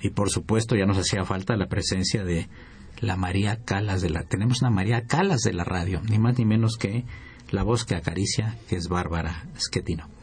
[0.01, 2.47] Y por supuesto ya nos hacía falta la presencia de
[3.01, 4.23] la María Calas de la...
[4.23, 7.03] Tenemos una María Calas de la radio, ni más ni menos que
[7.51, 10.14] la voz que acaricia, que es Bárbara Schettino.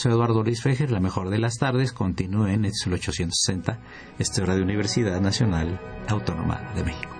[0.00, 1.92] Soy Eduardo Luis Fejer, la mejor de las tardes.
[1.92, 3.78] Continúen, es el 860,
[4.18, 5.78] este Radio Universidad Nacional
[6.08, 7.19] Autónoma de México.